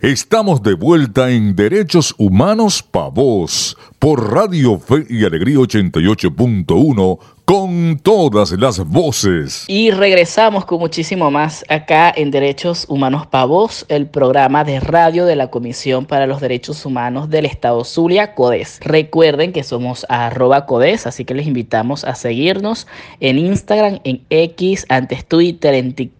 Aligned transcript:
Estamos 0.00 0.62
de 0.62 0.74
vuelta 0.74 1.30
en 1.30 1.56
Derechos 1.56 2.14
Humanos 2.18 2.82
Pa' 2.82 3.08
Vos 3.08 3.78
por 4.06 4.32
Radio 4.32 4.78
Fe 4.78 5.04
y 5.10 5.24
Alegría 5.24 5.56
88.1 5.56 7.18
con 7.44 7.98
todas 8.00 8.52
las 8.52 8.78
voces. 8.78 9.64
Y 9.66 9.90
regresamos 9.90 10.64
con 10.64 10.78
muchísimo 10.78 11.32
más 11.32 11.64
acá 11.68 12.12
en 12.14 12.30
Derechos 12.30 12.86
Humanos 12.88 13.26
Pa' 13.26 13.46
Vos, 13.46 13.84
el 13.88 14.06
programa 14.06 14.62
de 14.62 14.78
radio 14.78 15.26
de 15.26 15.34
la 15.34 15.50
Comisión 15.50 16.06
para 16.06 16.28
los 16.28 16.40
Derechos 16.40 16.86
Humanos 16.86 17.30
del 17.30 17.46
Estado 17.46 17.82
Zulia, 17.82 18.36
CODES. 18.36 18.78
Recuerden 18.84 19.52
que 19.52 19.64
somos 19.64 20.06
arroba 20.08 20.66
CODES, 20.66 21.08
así 21.08 21.24
que 21.24 21.34
les 21.34 21.48
invitamos 21.48 22.04
a 22.04 22.14
seguirnos 22.14 22.86
en 23.18 23.38
Instagram, 23.38 23.98
en 24.04 24.24
X, 24.30 24.86
antes 24.88 25.26
Twitter, 25.26 25.74
en 25.74 25.94
TikTok 25.94 26.16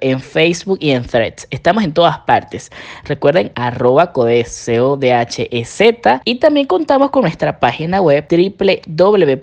en 0.00 0.20
Facebook 0.20 0.78
y 0.80 0.90
en 0.90 1.04
Threads. 1.04 1.46
Estamos 1.50 1.84
en 1.84 1.92
todas 1.92 2.18
partes. 2.20 2.70
Recuerden 3.04 3.50
arroba 3.54 4.12
codes, 4.12 4.48
C-O-D-H-E-Z. 4.50 6.22
Y 6.24 6.36
también 6.36 6.66
contamos 6.66 7.10
con 7.10 7.26
nuestra 7.28 7.60
página 7.60 8.00
web 8.00 8.26
www.codes.org 8.30 9.42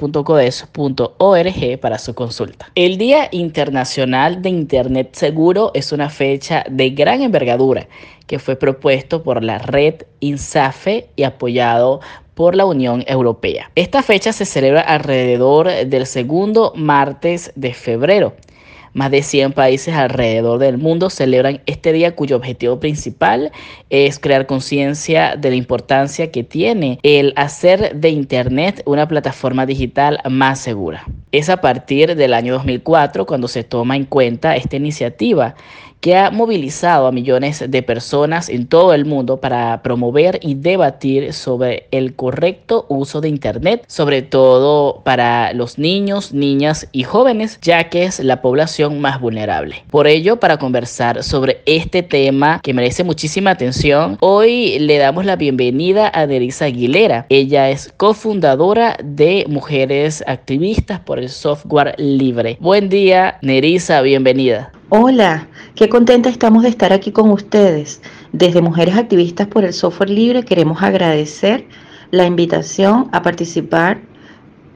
para 1.80 2.00
su 2.00 2.16
consulta. 2.16 2.72
El 2.74 2.98
Día 2.98 3.30
Internacional 3.32 4.42
de 4.42 4.50
Internet 4.50 5.10
Seguro 5.12 5.70
es 5.76 5.92
una 5.92 6.10
fecha 6.10 6.64
de 6.68 6.90
gran 6.90 7.22
envergadura 7.22 7.88
que 8.26 8.40
fue 8.40 8.56
propuesto 8.56 9.22
por 9.22 9.44
la 9.44 9.60
red 9.60 10.02
INSAFE 10.20 11.10
y 11.16 11.22
apoyado 11.22 12.02
por 12.34 12.56
la 12.56 12.66
Unión 12.66 13.04
Europea. 13.06 13.70
Esta 13.76 14.02
fecha 14.02 14.34
se 14.34 14.46
celebra 14.46 14.82
alrededor 14.82 15.70
del 15.86 16.08
segundo 16.08 16.74
martes 16.76 17.52
de 17.56 17.76
febrero 17.76 18.34
más 18.96 19.12
de 19.12 19.22
100 19.22 19.52
países 19.52 19.94
alrededor 19.94 20.58
del 20.58 20.78
mundo 20.78 21.10
celebran 21.10 21.62
este 21.66 21.92
día 21.92 22.16
cuyo 22.16 22.38
objetivo 22.38 22.80
principal 22.80 23.52
es 23.90 24.20
crear 24.20 24.48
conciencia 24.48 25.36
de 25.36 25.50
la 25.50 25.58
importancia 25.58 26.32
que 26.32 26.44
tiene 26.44 26.98
el 27.04 27.34
hacer 27.36 27.94
de 27.98 28.10
Internet 28.10 28.82
una 28.86 29.08
plataforma 29.08 29.66
digital 29.66 30.20
más 30.30 30.60
segura. 30.60 31.06
Es 31.34 31.50
a 31.50 31.58
partir 31.58 32.16
del 32.16 32.34
año 32.34 32.54
2004 32.54 33.26
cuando 33.26 33.50
se 33.50 33.66
toma 33.66 33.98
en 33.98 34.06
cuenta 34.06 34.56
esta 34.56 34.78
iniciativa 34.78 35.56
que 36.06 36.16
ha 36.16 36.30
movilizado 36.30 37.08
a 37.08 37.12
millones 37.12 37.64
de 37.68 37.82
personas 37.82 38.48
en 38.48 38.68
todo 38.68 38.94
el 38.94 39.06
mundo 39.06 39.38
para 39.38 39.82
promover 39.82 40.38
y 40.44 40.54
debatir 40.54 41.34
sobre 41.34 41.88
el 41.90 42.14
correcto 42.14 42.86
uso 42.90 43.22
de 43.22 43.30
Internet, 43.30 43.86
sobre 43.88 44.22
todo 44.22 45.02
para 45.04 45.52
los 45.54 45.80
niños, 45.80 46.32
niñas 46.32 46.88
y 46.92 47.02
jóvenes, 47.02 47.58
ya 47.64 47.90
que 47.90 48.04
es 48.04 48.20
la 48.20 48.44
población 48.44 49.02
más 49.02 49.20
vulnerable. 49.20 49.84
Por 49.90 50.06
ello, 50.06 50.40
para 50.40 50.58
conversar 50.58 51.24
sobre 51.24 51.64
este 51.66 52.04
tema 52.04 52.60
que 52.62 52.76
merece 52.76 53.04
muchísima 53.04 53.50
atención, 53.50 54.20
hoy 54.20 54.78
le 54.78 55.00
damos 55.00 55.26
la 55.26 55.38
bienvenida 55.38 56.12
a 56.14 56.28
Nerissa 56.28 56.66
Aguilera. 56.66 57.26
Ella 57.30 57.72
es 57.72 57.92
cofundadora 57.98 58.96
de 59.04 59.46
Mujeres 59.50 60.24
Activistas 60.28 61.00
por 61.00 61.18
el 61.18 61.30
Software 61.30 61.96
Libre. 61.98 62.58
Buen 62.60 62.90
día, 62.90 63.40
Nerissa, 63.42 64.02
bienvenida. 64.02 64.72
Hola, 64.90 65.48
qué 65.76 65.90
contenta 65.90 66.30
estamos 66.30 66.64
de 66.64 66.70
estar 66.70 66.94
aquí 66.94 67.12
con 67.12 67.30
ustedes. 67.30 68.02
Desde 68.32 68.62
Mujeres 68.62 68.96
Activistas 68.96 69.48
por 69.48 69.66
el 69.66 69.74
Software 69.74 70.10
Libre 70.10 70.44
queremos 70.44 70.82
agradecer 70.82 71.68
la 72.12 72.26
invitación 72.26 73.10
a 73.12 73.22
participar 73.22 74.00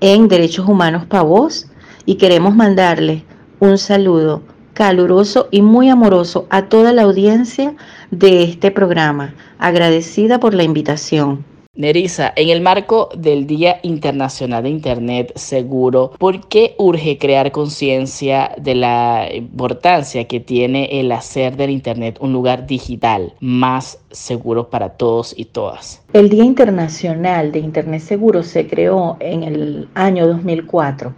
en 0.01 0.27
Derechos 0.27 0.67
Humanos 0.67 1.05
para 1.05 1.23
Vos 1.23 1.67
y 2.05 2.15
queremos 2.15 2.53
mandarle 2.53 3.23
un 3.59 3.77
saludo 3.77 4.43
caluroso 4.73 5.47
y 5.51 5.61
muy 5.61 5.89
amoroso 5.89 6.47
a 6.49 6.65
toda 6.65 6.91
la 6.91 7.03
audiencia 7.03 7.75
de 8.11 8.43
este 8.43 8.71
programa. 8.71 9.33
Agradecida 9.57 10.39
por 10.39 10.53
la 10.53 10.63
invitación. 10.63 11.45
Nerissa, 11.79 12.33
en 12.35 12.49
el 12.49 12.59
marco 12.59 13.07
del 13.17 13.47
Día 13.47 13.79
Internacional 13.83 14.63
de 14.63 14.69
Internet 14.69 15.31
Seguro, 15.35 16.11
¿por 16.19 16.49
qué 16.49 16.75
urge 16.77 17.17
crear 17.17 17.53
conciencia 17.53 18.51
de 18.57 18.75
la 18.75 19.29
importancia 19.33 20.27
que 20.27 20.41
tiene 20.41 20.99
el 20.99 21.09
hacer 21.13 21.55
del 21.55 21.69
Internet 21.69 22.17
un 22.19 22.33
lugar 22.33 22.67
digital 22.67 23.33
más 23.39 23.97
seguro 24.11 24.69
para 24.69 24.89
todos 24.89 25.33
y 25.37 25.45
todas? 25.45 26.03
El 26.11 26.27
Día 26.27 26.43
Internacional 26.43 27.53
de 27.53 27.59
Internet 27.59 28.01
Seguro 28.01 28.43
se 28.43 28.67
creó 28.67 29.15
en 29.21 29.43
el 29.43 29.87
año 29.93 30.27
2004 30.27 31.15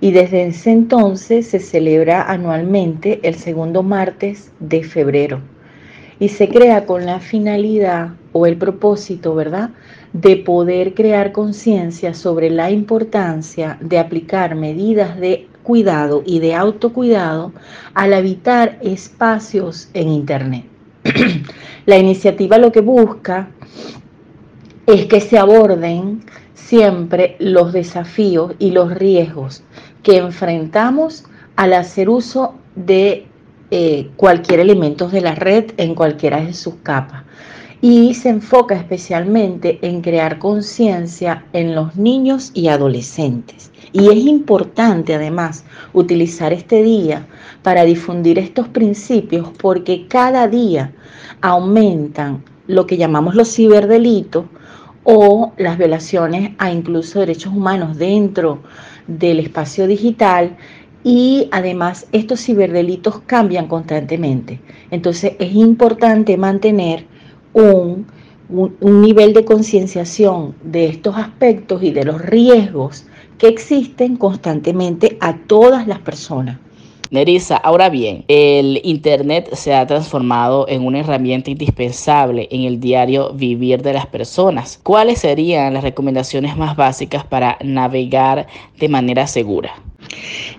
y 0.00 0.12
desde 0.12 0.46
ese 0.46 0.70
entonces 0.70 1.48
se 1.48 1.58
celebra 1.58 2.22
anualmente 2.30 3.18
el 3.24 3.34
segundo 3.34 3.82
martes 3.82 4.52
de 4.60 4.84
febrero 4.84 5.40
y 6.22 6.28
se 6.28 6.48
crea 6.48 6.86
con 6.86 7.04
la 7.04 7.18
finalidad 7.18 8.10
o 8.32 8.46
el 8.46 8.56
propósito, 8.56 9.34
¿verdad?, 9.34 9.70
de 10.12 10.36
poder 10.36 10.94
crear 10.94 11.32
conciencia 11.32 12.14
sobre 12.14 12.48
la 12.48 12.70
importancia 12.70 13.76
de 13.80 13.98
aplicar 13.98 14.54
medidas 14.54 15.18
de 15.18 15.48
cuidado 15.64 16.22
y 16.24 16.38
de 16.38 16.54
autocuidado 16.54 17.50
al 17.94 18.14
habitar 18.14 18.78
espacios 18.82 19.88
en 19.94 20.10
Internet. 20.10 20.64
la 21.86 21.98
iniciativa 21.98 22.56
lo 22.56 22.70
que 22.70 22.82
busca 22.82 23.50
es 24.86 25.06
que 25.06 25.20
se 25.20 25.38
aborden 25.38 26.22
siempre 26.54 27.34
los 27.40 27.72
desafíos 27.72 28.54
y 28.60 28.70
los 28.70 28.94
riesgos 28.94 29.64
que 30.04 30.18
enfrentamos 30.18 31.24
al 31.56 31.72
hacer 31.72 32.08
uso 32.08 32.54
de 32.76 33.26
eh, 33.74 34.10
cualquier 34.16 34.60
elemento 34.60 35.08
de 35.08 35.22
la 35.22 35.34
red 35.34 35.72
en 35.78 35.94
cualquiera 35.94 36.42
de 36.44 36.52
sus 36.52 36.74
capas 36.82 37.22
y 37.80 38.12
se 38.12 38.28
enfoca 38.28 38.76
especialmente 38.76 39.78
en 39.80 40.02
crear 40.02 40.38
conciencia 40.38 41.46
en 41.54 41.74
los 41.74 41.96
niños 41.96 42.50
y 42.52 42.68
adolescentes. 42.68 43.72
Y 43.94 44.10
es 44.10 44.26
importante 44.26 45.14
además 45.14 45.64
utilizar 45.94 46.52
este 46.52 46.82
día 46.82 47.26
para 47.62 47.84
difundir 47.84 48.38
estos 48.38 48.68
principios 48.68 49.48
porque 49.58 50.06
cada 50.06 50.48
día 50.48 50.92
aumentan 51.40 52.44
lo 52.66 52.86
que 52.86 52.98
llamamos 52.98 53.34
los 53.34 53.54
ciberdelitos 53.54 54.44
o 55.04 55.54
las 55.56 55.78
violaciones 55.78 56.52
a 56.58 56.70
incluso 56.70 57.20
derechos 57.20 57.54
humanos 57.54 57.96
dentro 57.96 58.62
del 59.06 59.40
espacio 59.40 59.86
digital 59.86 60.58
y 61.04 61.48
además 61.50 62.06
estos 62.12 62.44
ciberdelitos 62.44 63.20
cambian 63.26 63.66
constantemente. 63.66 64.60
Entonces 64.90 65.32
es 65.38 65.54
importante 65.54 66.36
mantener 66.36 67.06
un, 67.52 68.06
nivel 68.80 69.32
de 69.32 69.44
concienciación 69.44 70.54
de 70.62 70.86
estos 70.86 71.16
aspectos 71.16 71.82
y 71.82 71.90
de 71.90 72.04
los 72.04 72.20
riesgos 72.20 73.06
que 73.38 73.48
existen 73.48 74.16
constantemente 74.16 75.16
a 75.20 75.38
todas 75.46 75.86
las 75.86 76.00
personas. 76.00 76.58
Nerissa, 77.10 77.56
ahora 77.56 77.88
bien, 77.88 78.24
el 78.28 78.80
Internet 78.84 79.54
se 79.54 79.74
ha 79.74 79.86
transformado 79.86 80.66
en 80.68 80.84
una 80.84 81.00
herramienta 81.00 81.50
indispensable 81.50 82.48
en 82.50 82.62
el 82.62 82.80
diario 82.80 83.32
vivir 83.34 83.82
de 83.82 83.92
las 83.92 84.06
personas. 84.06 84.80
¿Cuáles 84.82 85.20
serían 85.20 85.74
las 85.74 85.82
recomendaciones 85.82 86.56
más 86.56 86.74
básicas 86.76 87.24
para 87.24 87.58
navegar 87.62 88.46
de 88.78 88.88
manera 88.88 89.26
segura? 89.26 89.74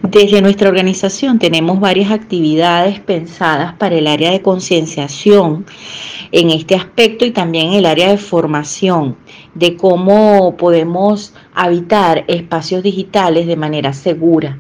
Desde 0.02 0.42
nuestra 0.42 0.70
organización 0.70 1.40
tenemos 1.40 1.80
varias 1.80 2.12
actividades 2.12 3.00
pensadas 3.00 3.74
para 3.74 3.96
el 3.96 4.08
área 4.08 4.32
de 4.32 4.42
concienciación 4.42 5.66
en 6.32 6.50
este 6.50 6.76
aspecto 6.76 7.26
y 7.26 7.32
también 7.32 7.74
el 7.74 7.86
área 7.86 8.10
de 8.10 8.18
formación 8.18 9.16
de 9.54 9.78
cómo 9.78 10.58
podemos 10.58 11.34
habitar 11.54 12.26
espacios 12.28 12.84
digitales 12.84 13.48
de 13.48 13.56
manera 13.56 13.94
segura. 13.94 14.60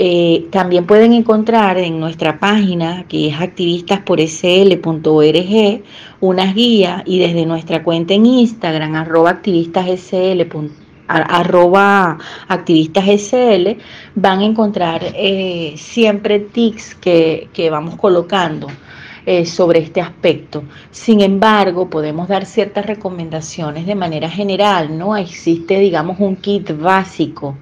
Eh, 0.00 0.46
también 0.52 0.86
pueden 0.86 1.12
encontrar 1.12 1.76
en 1.76 1.98
nuestra 1.98 2.38
página, 2.38 3.04
que 3.08 3.26
es 3.28 3.40
activistasporsl.org, 3.40 5.82
unas 6.20 6.54
guías 6.54 7.02
y 7.04 7.18
desde 7.18 7.46
nuestra 7.46 7.82
cuenta 7.82 8.14
en 8.14 8.26
Instagram, 8.26 8.94
arroba 8.94 9.30
activistasSL.org 9.30 10.87
arroba 11.08 12.18
activistas 12.48 13.04
SL, 13.08 13.78
van 14.14 14.40
a 14.40 14.44
encontrar 14.44 15.02
eh, 15.14 15.74
siempre 15.76 16.40
tics 16.40 16.94
que, 16.94 17.68
vamos 17.70 17.96
colocando 17.96 18.68
eh, 19.26 19.44
sobre 19.46 19.80
este 19.80 20.00
aspecto. 20.00 20.62
Sin 20.90 21.20
embargo, 21.20 21.88
podemos 21.90 22.28
dar 22.28 22.46
ciertas 22.46 22.86
recomendaciones 22.86 23.86
de 23.86 23.94
manera 23.94 24.30
general, 24.30 24.96
¿no? 24.96 25.16
Existe, 25.16 25.78
digamos, 25.78 26.20
un 26.20 26.36
kit 26.36 26.78
básico 26.78 27.56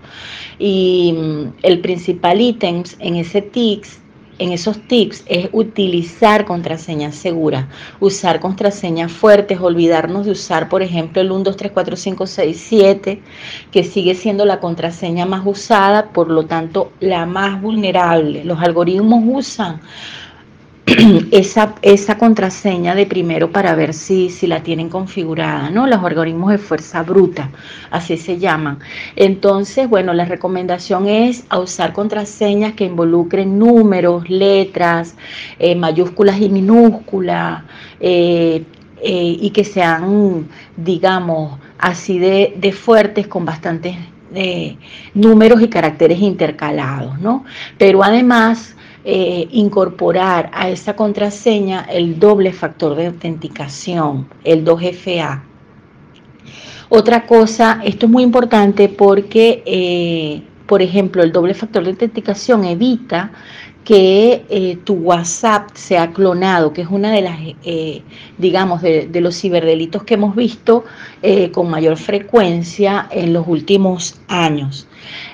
y 0.59 1.15
mm, 1.17 1.53
el 1.63 1.81
principal 1.81 2.41
ítem 2.41 2.83
en 2.99 3.17
ese 3.17 3.43
tics 3.43 4.01
en 4.39 4.53
esos 4.53 4.79
tips 4.87 5.25
es 5.27 5.49
utilizar 5.53 6.45
contraseñas 6.45 7.15
seguras, 7.15 7.67
usar 8.01 8.41
contraseñas 8.41 9.13
fuertes, 9.13 9.61
olvidarnos 9.61 10.27
de 10.27 10.33
usar, 10.33 10.69
por 10.69 10.83
ejemplo, 10.83 11.21
el 11.21 11.31
1, 11.31 11.45
2, 11.45 11.57
3, 11.57 11.73
4, 11.73 11.97
5, 11.97 12.27
6, 12.27 12.65
7, 12.69 13.23
que 13.71 13.85
sigue 13.85 14.15
siendo 14.15 14.45
la 14.45 14.61
contraseña 14.61 15.27
más 15.27 15.43
usada, 15.45 16.11
por 16.11 16.31
lo 16.31 16.47
tanto, 16.47 16.93
la 17.01 17.27
más 17.27 17.61
vulnerable. 17.61 18.45
Los 18.45 18.61
algoritmos 18.61 19.23
usan 19.27 19.81
esa, 21.33 21.75
esa 21.83 22.17
contraseña 22.17 22.95
de 22.95 23.07
primero 23.07 23.51
para 23.51 23.75
ver 23.75 23.93
si, 23.93 24.31
si 24.31 24.47
la 24.47 24.63
tienen 24.63 24.89
configurada, 24.89 25.69
¿no? 25.71 25.87
Los 25.89 25.99
algoritmos 26.05 26.53
de 26.53 26.59
fuerza 26.59 27.03
bruta, 27.03 27.51
así 27.91 28.17
se 28.17 28.39
llaman. 28.39 28.79
Entonces, 29.17 29.89
bueno, 29.89 30.13
la 30.13 30.27
recomendación 30.27 31.09
es 31.09 31.45
a 31.49 31.59
usar 31.59 31.93
contraseñas 31.93 32.75
que 32.75 32.85
involucren 32.85 33.59
números, 33.59 34.31
letras, 34.31 35.17
eh, 35.59 35.75
mayúsculas 35.75 36.41
y 36.41 36.49
minúsculas, 36.51 37.65
eh, 37.99 38.63
eh, 39.03 39.37
y 39.41 39.51
que 39.51 39.65
sean, 39.65 40.47
digamos, 40.77 41.59
así 41.79 42.21
de, 42.21 42.55
de 42.57 42.73
fuertes 42.73 43.27
con 43.27 43.45
bastantes 43.45 43.97
números 45.15 45.63
y 45.63 45.69
caracteres 45.69 46.21
intercalados, 46.21 47.19
¿no? 47.21 47.45
Pero 47.79 48.05
además 48.05 48.76
eh, 49.09 49.47
incorporar 49.53 50.51
a 50.53 50.69
esa 50.69 50.97
contraseña 50.97 51.87
el 51.89 52.19
doble 52.19 52.53
factor 52.53 52.97
de 52.97 53.07
autenticación, 53.07 54.27
el 54.43 54.65
2FA. 54.65 55.45
Otra 56.89 57.25
cosa, 57.25 57.81
esto 57.85 58.07
es 58.07 58.13
muy 58.13 58.25
importante 58.25 58.89
porque, 58.89 59.63
eh, 59.65 60.43
por 60.67 60.83
ejemplo, 60.83 61.23
el 61.23 61.31
doble 61.31 61.55
factor 61.55 61.85
de 61.85 61.91
autenticación 61.91 62.65
evita 62.65 63.31
que 63.85 64.45
eh, 64.49 64.79
tu 64.83 64.95
WhatsApp 64.95 65.71
sea 65.75 66.11
clonado, 66.11 66.73
que 66.73 66.83
es 66.83 66.89
una 66.91 67.13
de 67.13 67.23
las, 67.23 67.39
digamos, 68.39 68.83
de, 68.83 69.09
los 69.21 69.41
ciberdelitos 69.41 70.03
que 70.03 70.15
hemos 70.15 70.35
visto 70.35 70.85
con 71.53 71.71
mayor 71.71 71.97
frecuencia 71.97 73.07
en 73.13 73.33
los 73.33 73.47
últimos 73.47 74.21
años. 74.27 74.89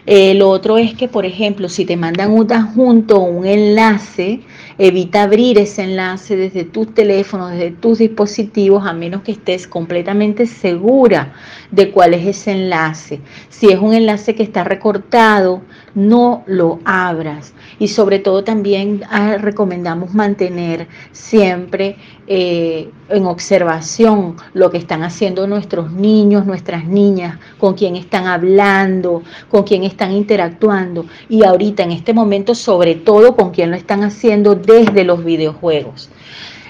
Eh, 0.07 0.35
lo 0.35 0.51
otro 0.51 0.79
es 0.79 0.95
que, 0.95 1.09
por 1.09 1.25
ejemplo, 1.27 1.69
si 1.69 1.85
te 1.85 1.97
mandan 1.97 2.33
un 2.33 2.51
adjunto 2.53 3.19
o 3.19 3.25
un 3.25 3.47
enlace, 3.47 4.41
evita 4.79 5.23
abrir 5.23 5.59
ese 5.59 5.83
enlace 5.85 6.37
desde 6.37 6.65
tus 6.65 6.95
teléfonos, 6.95 7.53
desde 7.53 7.71
tus 7.71 7.99
dispositivos, 7.99 8.87
a 8.87 8.93
menos 8.93 9.23
que 9.23 9.33
estés 9.33 9.67
completamente 9.67 10.47
segura 10.47 11.33
de 11.71 11.91
cuál 11.91 12.15
es 12.15 12.27
ese 12.27 12.53
enlace. 12.53 13.21
Si 13.49 13.69
es 13.69 13.79
un 13.79 13.95
enlace 13.95 14.35
que 14.35 14.43
está 14.43 14.65
recortado, 14.65 15.63
no 15.95 16.43
lo 16.47 16.81
abras. 16.85 17.53
Y 17.79 17.89
sobre 17.89 18.19
todo 18.19 18.45
también 18.45 19.03
ah, 19.11 19.37
recomendamos 19.39 20.15
mantener 20.15 20.89
siempre 21.13 21.97
eh, 22.27 22.91
en 23.09 23.27
observación 23.27 24.37
lo 24.55 24.71
que 24.71 24.79
están 24.79 25.03
haciendo 25.03 25.47
nuestros 25.47 25.93
niños, 25.93 26.47
nuestras 26.47 26.87
niñas, 26.87 27.39
con 27.59 27.75
quién 27.75 27.97
están 27.97 28.27
hablando, 28.27 29.23
con 29.51 29.65
quién 29.65 29.85
están 29.85 30.13
interactuando 30.13 31.07
y 31.29 31.45
ahorita 31.45 31.83
en 31.83 31.93
este 31.93 32.15
momento 32.15 32.55
sobre 32.55 32.95
todo 32.95 33.37
con 33.37 33.51
quién 33.51 33.71
lo 33.71 33.77
están 33.77 34.03
haciendo 34.03 34.55
desde 34.63 35.05
los 35.05 35.25
videojuegos. 35.25 36.11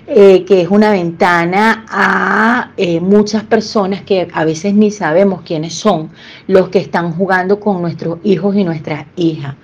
Eh, 0.08 0.44
que 0.44 0.62
es 0.62 0.68
una 0.68 0.90
ventana 0.90 1.86
a 1.88 2.72
eh, 2.76 2.98
muchas 2.98 3.44
personas 3.44 4.02
que 4.02 4.26
a 4.32 4.44
veces 4.44 4.74
ni 4.74 4.90
sabemos 4.90 5.42
quiénes 5.42 5.74
son 5.74 6.10
los 6.48 6.70
que 6.70 6.80
están 6.80 7.12
jugando 7.12 7.60
con 7.60 7.80
nuestros 7.80 8.18
hijos 8.24 8.56
y 8.56 8.64
nuestras 8.64 9.06
hijas. 9.14 9.54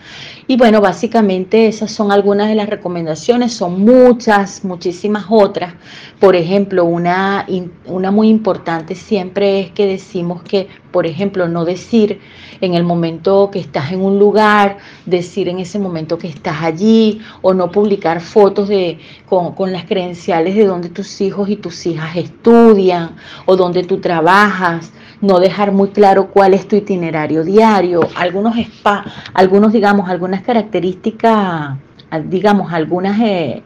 Y 0.51 0.57
bueno, 0.57 0.81
básicamente 0.81 1.69
esas 1.69 1.93
son 1.93 2.11
algunas 2.11 2.49
de 2.49 2.55
las 2.55 2.71
recomendaciones, 2.71 3.53
son 3.53 3.83
muchas, 3.83 4.65
muchísimas 4.65 5.27
otras. 5.29 5.75
Por 6.19 6.37
ejemplo, 6.37 6.87
una, 6.87 7.47
una 7.85 8.11
muy 8.11 8.31
importante 8.31 8.95
siempre 8.95 9.61
es 9.61 9.71
que 9.73 9.85
decimos 9.85 10.43
que, 10.43 10.69
por 10.91 11.07
ejemplo, 11.07 11.49
no 11.49 11.67
decir 11.67 12.21
en 12.63 12.73
el 12.73 12.83
momento 12.83 13.51
que 13.53 13.59
estás 13.59 13.93
en 13.93 14.01
un 14.01 14.19
lugar, 14.19 14.79
decir 15.05 15.51
en 15.51 15.59
ese 15.59 15.79
momento 15.79 16.17
que 16.17 16.29
estás 16.29 16.63
allí, 16.63 17.21
o 17.43 17.53
no 17.53 17.71
publicar 17.71 18.23
fotos 18.23 18.69
de, 18.69 19.01
con, 19.29 19.55
con 19.55 19.71
las 19.71 19.85
credenciales 19.85 20.55
de 20.55 20.65
donde 20.65 20.89
tus 20.89 21.21
hijos 21.21 21.51
y 21.51 21.57
tus 21.57 21.85
hijas 21.85 22.17
estudian, 22.17 23.17
o 23.45 23.55
donde 23.55 23.85
tú 23.85 24.01
trabajas 24.01 24.93
no 25.21 25.41
dejar 25.41 25.73
muy 25.73 25.89
claro 25.89 26.31
cuál 26.31 26.55
es 26.55 26.69
tu 26.69 26.77
itinerario 26.77 27.45
diario, 27.45 28.09
algunos 28.15 28.57
spa, 28.57 29.05
algunos 29.35 29.73
digamos 29.73 30.09
algunas 30.09 30.38
características, 30.43 31.79
digamos 32.27 32.73
algunas 32.73 33.21
eh, 33.21 33.63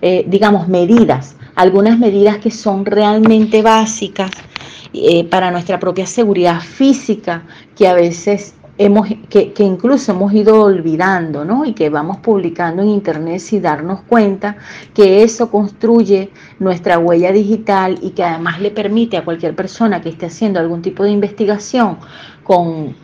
eh, 0.00 0.24
digamos 0.28 0.68
medidas, 0.68 1.36
algunas 1.56 1.98
medidas 1.98 2.38
que 2.38 2.52
son 2.52 2.86
realmente 2.86 3.62
básicas 3.62 4.30
eh, 4.92 5.24
para 5.24 5.50
nuestra 5.50 5.80
propia 5.80 6.06
seguridad 6.06 6.60
física 6.60 7.42
que 7.76 7.88
a 7.88 7.94
veces 7.94 8.54
hemos, 8.78 9.08
que, 9.28 9.52
que, 9.52 9.64
incluso 9.64 10.12
hemos 10.12 10.32
ido 10.32 10.62
olvidando, 10.62 11.44
¿no? 11.44 11.64
Y 11.64 11.72
que 11.72 11.90
vamos 11.90 12.18
publicando 12.18 12.82
en 12.82 12.90
internet 12.90 13.40
sin 13.40 13.60
darnos 13.60 14.02
cuenta 14.02 14.56
que 14.94 15.24
eso 15.24 15.50
construye 15.50 16.30
nuestra 16.60 17.00
huella 17.00 17.32
digital 17.32 17.98
y 18.00 18.10
que 18.10 18.22
además 18.22 18.60
le 18.60 18.70
permite 18.70 19.16
a 19.16 19.24
cualquier 19.24 19.56
persona 19.56 20.00
que 20.00 20.10
esté 20.10 20.26
haciendo 20.26 20.60
algún 20.60 20.80
tipo 20.80 21.02
de 21.02 21.10
investigación 21.10 21.98
con, 22.48 22.94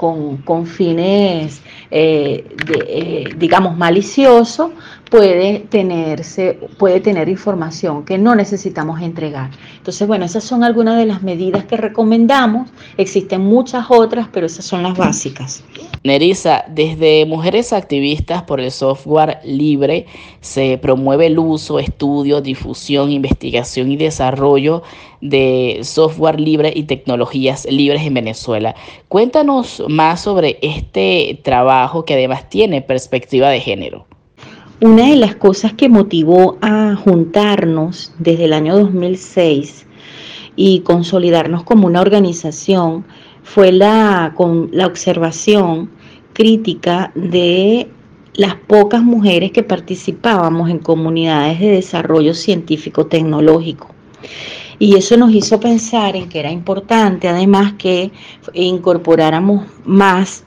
con, 0.43 0.67
fines, 0.67 1.61
eh, 1.91 2.47
eh, 2.89 3.35
digamos, 3.37 3.77
maliciosos, 3.77 4.71
puede, 5.11 5.61
tenerse, 5.61 6.59
puede 6.79 7.01
tener 7.01 7.29
información 7.29 8.05
que 8.05 8.19
no 8.19 8.35
necesitamos 8.35 9.01
entregar. 9.01 9.51
Entonces, 9.77 10.07
bueno, 10.07 10.25
esas 10.25 10.45
son 10.45 10.65
algunas 10.65 10.97
de 10.99 11.07
las 11.07 11.23
medidas 11.23 11.65
que 11.65 11.77
recomendamos. 11.77 12.71
Existen 12.97 13.43
muchas 13.43 13.87
otras, 13.89 14.29
pero 14.33 14.47
esas 14.47 14.65
son 14.65 14.83
las 14.83 14.97
básicas. 14.97 15.65
Nerissa, 16.03 16.65
desde 16.69 17.25
Mujeres 17.27 17.73
Activistas 17.73 18.43
por 18.43 18.61
el 18.61 18.71
Software 18.71 19.39
Libre 19.45 20.07
se 20.41 20.79
promueve 20.79 21.27
el 21.27 21.39
uso, 21.39 21.79
estudio, 21.79 22.41
difusión, 22.41 23.11
investigación 23.11 23.91
y 23.91 23.97
desarrollo 23.97 24.83
de 25.21 25.81
software 25.83 26.39
libre 26.39 26.73
y 26.75 26.83
tecnologías 26.83 27.67
libres 27.71 28.03
en 28.03 28.15
Venezuela. 28.15 28.75
Cuéntanos 29.09 29.83
más 29.89 30.21
sobre 30.21 30.59
este 30.61 31.41
trabajo 31.43 32.05
que 32.05 32.15
además 32.15 32.51
tiene 32.51 32.83
perspectiva 32.83 33.49
de 33.49 33.61
género. 33.61 34.07
Una 34.81 35.09
de 35.09 35.17
las 35.17 35.37
cosas 35.37 35.73
que 35.73 35.89
motivó 35.89 36.59
a 36.61 36.97
juntarnos 36.97 38.13
desde 38.19 38.47
el 38.47 38.53
año 38.53 38.77
2006 38.77 39.87
y 40.57 40.81
consolidarnos 40.81 41.63
como 41.63 41.87
una 41.87 42.01
organización 42.01 43.05
fue 43.45 43.71
la, 43.71 44.33
con 44.35 44.71
la 44.73 44.87
observación 44.87 45.91
crítica 46.33 47.13
de 47.15 47.89
las 48.35 48.57
pocas 48.57 49.03
mujeres 49.03 49.53
que 49.53 49.63
participábamos 49.63 50.69
en 50.69 50.81
comunidades 50.81 51.61
de 51.61 51.69
desarrollo 51.69 52.35
científico-tecnológico. 52.35 53.95
Y 54.81 54.97
eso 54.97 55.17
nos 55.17 55.33
hizo 55.33 55.61
pensar 55.61 56.17
en 56.17 56.29
que 56.29 56.41
era 56.41 56.51
importante, 56.51 57.29
además, 57.29 57.75
que 57.75 58.11
incorporáramos 58.55 59.67
más 59.85 60.43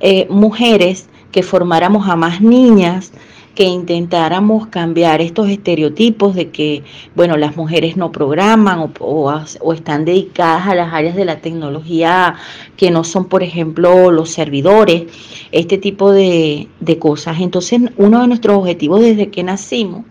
eh, 0.00 0.26
mujeres, 0.30 1.10
que 1.30 1.42
formáramos 1.42 2.08
a 2.08 2.16
más 2.16 2.40
niñas, 2.40 3.12
que 3.56 3.64
intentáramos 3.64 4.66
cambiar 4.66 5.22
estos 5.22 5.48
estereotipos 5.48 6.34
de 6.34 6.50
que, 6.50 6.84
bueno, 7.16 7.38
las 7.38 7.56
mujeres 7.56 7.96
no 7.96 8.12
programan 8.12 8.92
o, 9.00 9.72
están 9.72 10.04
dedicadas 10.04 10.68
a 10.68 10.74
las 10.74 10.92
áreas 10.92 11.16
de 11.16 11.24
la 11.24 11.40
tecnología 11.40 12.34
que 12.76 12.90
no 12.90 13.02
son, 13.02 13.24
por 13.24 13.42
ejemplo, 13.42 14.12
los 14.12 14.30
servidores, 14.30 15.04
este 15.50 15.78
tipo 15.78 16.12
de, 16.12 16.68
cosas. 17.00 17.40
Entonces, 17.40 17.80
uno 17.96 18.20
de 18.20 18.28
nuestros 18.28 18.58
objetivos 18.58 19.00
desde 19.00 19.30
que 19.30 19.42
nacimos 19.42 20.04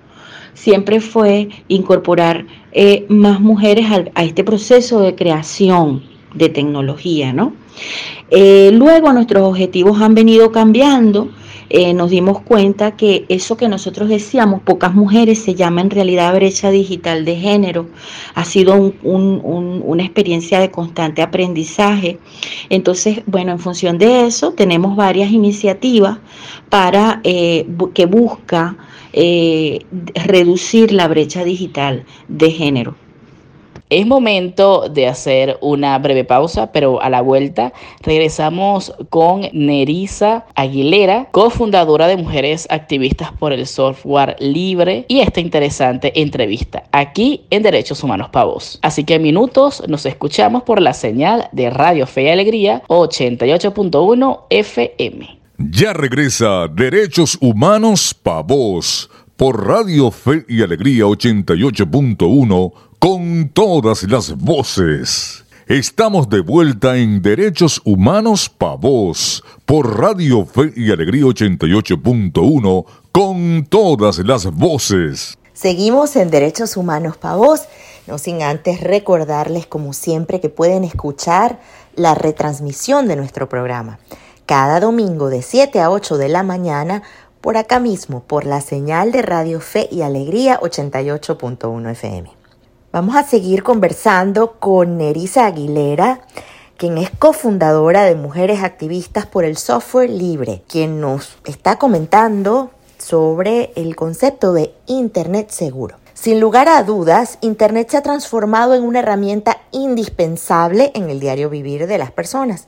siempre 0.55 0.99
fue 0.99 1.49
incorporar 1.67 2.47
eh, 2.71 3.05
más 3.09 3.39
mujeres 3.39 3.85
a, 4.15 4.23
este 4.23 4.43
proceso 4.43 5.01
de 5.01 5.13
creación 5.13 6.01
de 6.33 6.49
tecnología, 6.49 7.31
¿no? 7.31 7.53
Eh, 8.31 8.71
luego 8.73 9.13
nuestros 9.13 9.43
objetivos 9.43 10.01
han 10.01 10.15
venido 10.15 10.51
cambiando 10.51 11.29
eh, 11.69 11.93
nos 11.93 12.09
dimos 12.09 12.41
cuenta 12.41 12.95
que 12.95 13.25
eso 13.29 13.57
que 13.57 13.67
nosotros 13.67 14.09
decíamos, 14.09 14.61
pocas 14.61 14.93
mujeres, 14.93 15.39
se 15.39 15.55
llama 15.55 15.81
en 15.81 15.89
realidad 15.89 16.33
brecha 16.33 16.69
digital 16.69 17.25
de 17.25 17.35
género. 17.35 17.87
Ha 18.35 18.45
sido 18.45 18.93
una 19.03 20.03
experiencia 20.03 20.59
de 20.59 20.71
constante 20.71 21.21
aprendizaje. 21.21 22.19
Entonces, 22.69 23.21
bueno, 23.25 23.51
en 23.51 23.59
función 23.59 23.97
de 23.97 24.27
eso, 24.27 24.53
tenemos 24.53 24.95
varias 24.95 25.31
iniciativas 25.31 26.19
para 26.69 27.21
eh, 27.23 27.67
que 27.93 28.05
busca 28.05 28.77
eh, 29.13 29.85
reducir 30.25 30.91
la 30.91 31.07
brecha 31.07 31.43
digital 31.43 32.05
de 32.27 32.51
género. 32.51 32.95
Es 33.89 34.07
momento 34.07 34.89
de 34.89 35.07
hacer 35.07 35.59
una 35.61 35.99
breve 35.99 36.23
pausa, 36.23 36.71
pero 36.71 37.01
a 37.03 37.09
la 37.11 37.21
vuelta 37.21 37.71
regresamos 38.01 38.91
con 39.11 39.41
Nerisa 39.53 40.45
Aguilera, 40.55 41.27
cofundadora 41.31 42.07
de 42.07 42.17
Mujeres 42.17 42.65
Activistas 42.71 43.31
por 43.33 43.53
el 43.53 43.67
Software 43.67 44.37
Libre 44.39 45.05
y 45.07 45.19
esta 45.19 45.39
interesante 45.39 46.19
entrevista 46.19 46.83
aquí 46.91 47.43
en 47.51 47.61
Derechos 47.61 48.03
Humanos 48.03 48.29
Pavos. 48.29 48.79
Así 48.81 49.03
que 49.03 49.19
minutos 49.19 49.83
nos 49.87 50.07
escuchamos 50.07 50.63
por 50.63 50.81
la 50.81 50.93
señal 50.93 51.47
de 51.51 51.69
Radio 51.69 52.07
Fe 52.07 52.23
y 52.23 52.29
Alegría 52.29 52.81
88.1 52.87 54.39
FM. 54.49 55.39
Ya 55.57 55.93
regresa 55.93 56.67
Derechos 56.67 57.37
Humanos 57.39 58.15
Pavos 58.15 59.11
por 59.37 59.67
Radio 59.67 60.09
Fe 60.09 60.43
y 60.49 60.63
Alegría 60.63 61.03
88.1 61.05 62.73
con 63.05 63.49
todas 63.49 64.01
las 64.09 64.35
voces. 64.35 65.45
Estamos 65.67 66.27
de 66.27 66.39
vuelta 66.39 66.97
en 66.97 67.21
Derechos 67.21 67.79
Humanos 67.85 68.49
Pa' 68.49 68.73
Voz 68.77 69.43
por 69.63 69.99
Radio 69.99 70.43
Fe 70.43 70.73
y 70.75 70.89
Alegría 70.91 71.25
88.1 71.25 72.85
con 73.11 73.67
todas 73.69 74.17
las 74.17 74.47
voces. 74.51 75.37
Seguimos 75.53 76.15
en 76.15 76.31
Derechos 76.31 76.77
Humanos 76.77 77.15
Pa' 77.17 77.35
Voz, 77.35 77.67
no 78.07 78.17
sin 78.17 78.41
antes 78.41 78.81
recordarles 78.81 79.67
como 79.67 79.93
siempre 79.93 80.41
que 80.41 80.49
pueden 80.49 80.83
escuchar 80.83 81.59
la 81.95 82.15
retransmisión 82.15 83.07
de 83.07 83.17
nuestro 83.17 83.47
programa 83.47 83.99
cada 84.47 84.79
domingo 84.79 85.29
de 85.29 85.43
7 85.43 85.79
a 85.79 85.91
8 85.91 86.17
de 86.17 86.29
la 86.29 86.41
mañana 86.41 87.03
por 87.39 87.57
acá 87.57 87.79
mismo, 87.79 88.23
por 88.23 88.47
la 88.47 88.61
señal 88.61 89.11
de 89.11 89.21
Radio 89.21 89.59
Fe 89.59 89.87
y 89.91 90.01
Alegría 90.01 90.59
88.1 90.59 91.91
FM. 91.91 92.44
Vamos 92.95 93.17
a 93.17 93.23
seguir 93.23 93.61
conversando 93.61 94.53
con 94.53 94.97
Nerisa 94.97 95.47
Aguilera, 95.47 96.21
quien 96.77 96.97
es 96.97 97.09
cofundadora 97.09 98.05
de 98.05 98.15
Mujeres 98.15 98.63
Activistas 98.63 99.25
por 99.25 99.43
el 99.43 99.57
Software 99.57 100.09
Libre, 100.09 100.61
quien 100.69 101.01
nos 101.01 101.37
está 101.43 101.77
comentando 101.77 102.71
sobre 102.97 103.73
el 103.75 103.97
concepto 103.97 104.53
de 104.53 104.73
Internet 104.85 105.49
seguro. 105.49 105.97
Sin 106.13 106.39
lugar 106.39 106.69
a 106.69 106.83
dudas, 106.83 107.37
Internet 107.41 107.89
se 107.89 107.97
ha 107.97 108.01
transformado 108.01 108.75
en 108.75 108.83
una 108.83 108.99
herramienta 108.99 109.57
indispensable 109.71 110.93
en 110.95 111.09
el 111.09 111.19
diario 111.19 111.49
vivir 111.49 111.87
de 111.87 111.97
las 111.97 112.11
personas. 112.11 112.67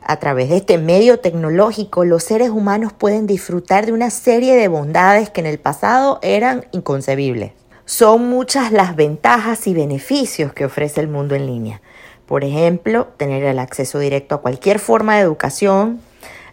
A 0.00 0.16
través 0.16 0.48
de 0.48 0.56
este 0.56 0.78
medio 0.78 1.20
tecnológico, 1.20 2.06
los 2.06 2.24
seres 2.24 2.48
humanos 2.48 2.94
pueden 2.94 3.26
disfrutar 3.26 3.84
de 3.84 3.92
una 3.92 4.08
serie 4.08 4.56
de 4.56 4.68
bondades 4.68 5.28
que 5.28 5.42
en 5.42 5.46
el 5.46 5.58
pasado 5.58 6.20
eran 6.22 6.64
inconcebibles. 6.72 7.52
Son 7.88 8.28
muchas 8.28 8.70
las 8.70 8.96
ventajas 8.96 9.66
y 9.66 9.72
beneficios 9.72 10.52
que 10.52 10.66
ofrece 10.66 11.00
el 11.00 11.08
mundo 11.08 11.34
en 11.34 11.46
línea. 11.46 11.80
Por 12.26 12.44
ejemplo, 12.44 13.06
tener 13.16 13.42
el 13.44 13.58
acceso 13.58 13.98
directo 13.98 14.34
a 14.34 14.42
cualquier 14.42 14.78
forma 14.78 15.16
de 15.16 15.22
educación, 15.22 15.98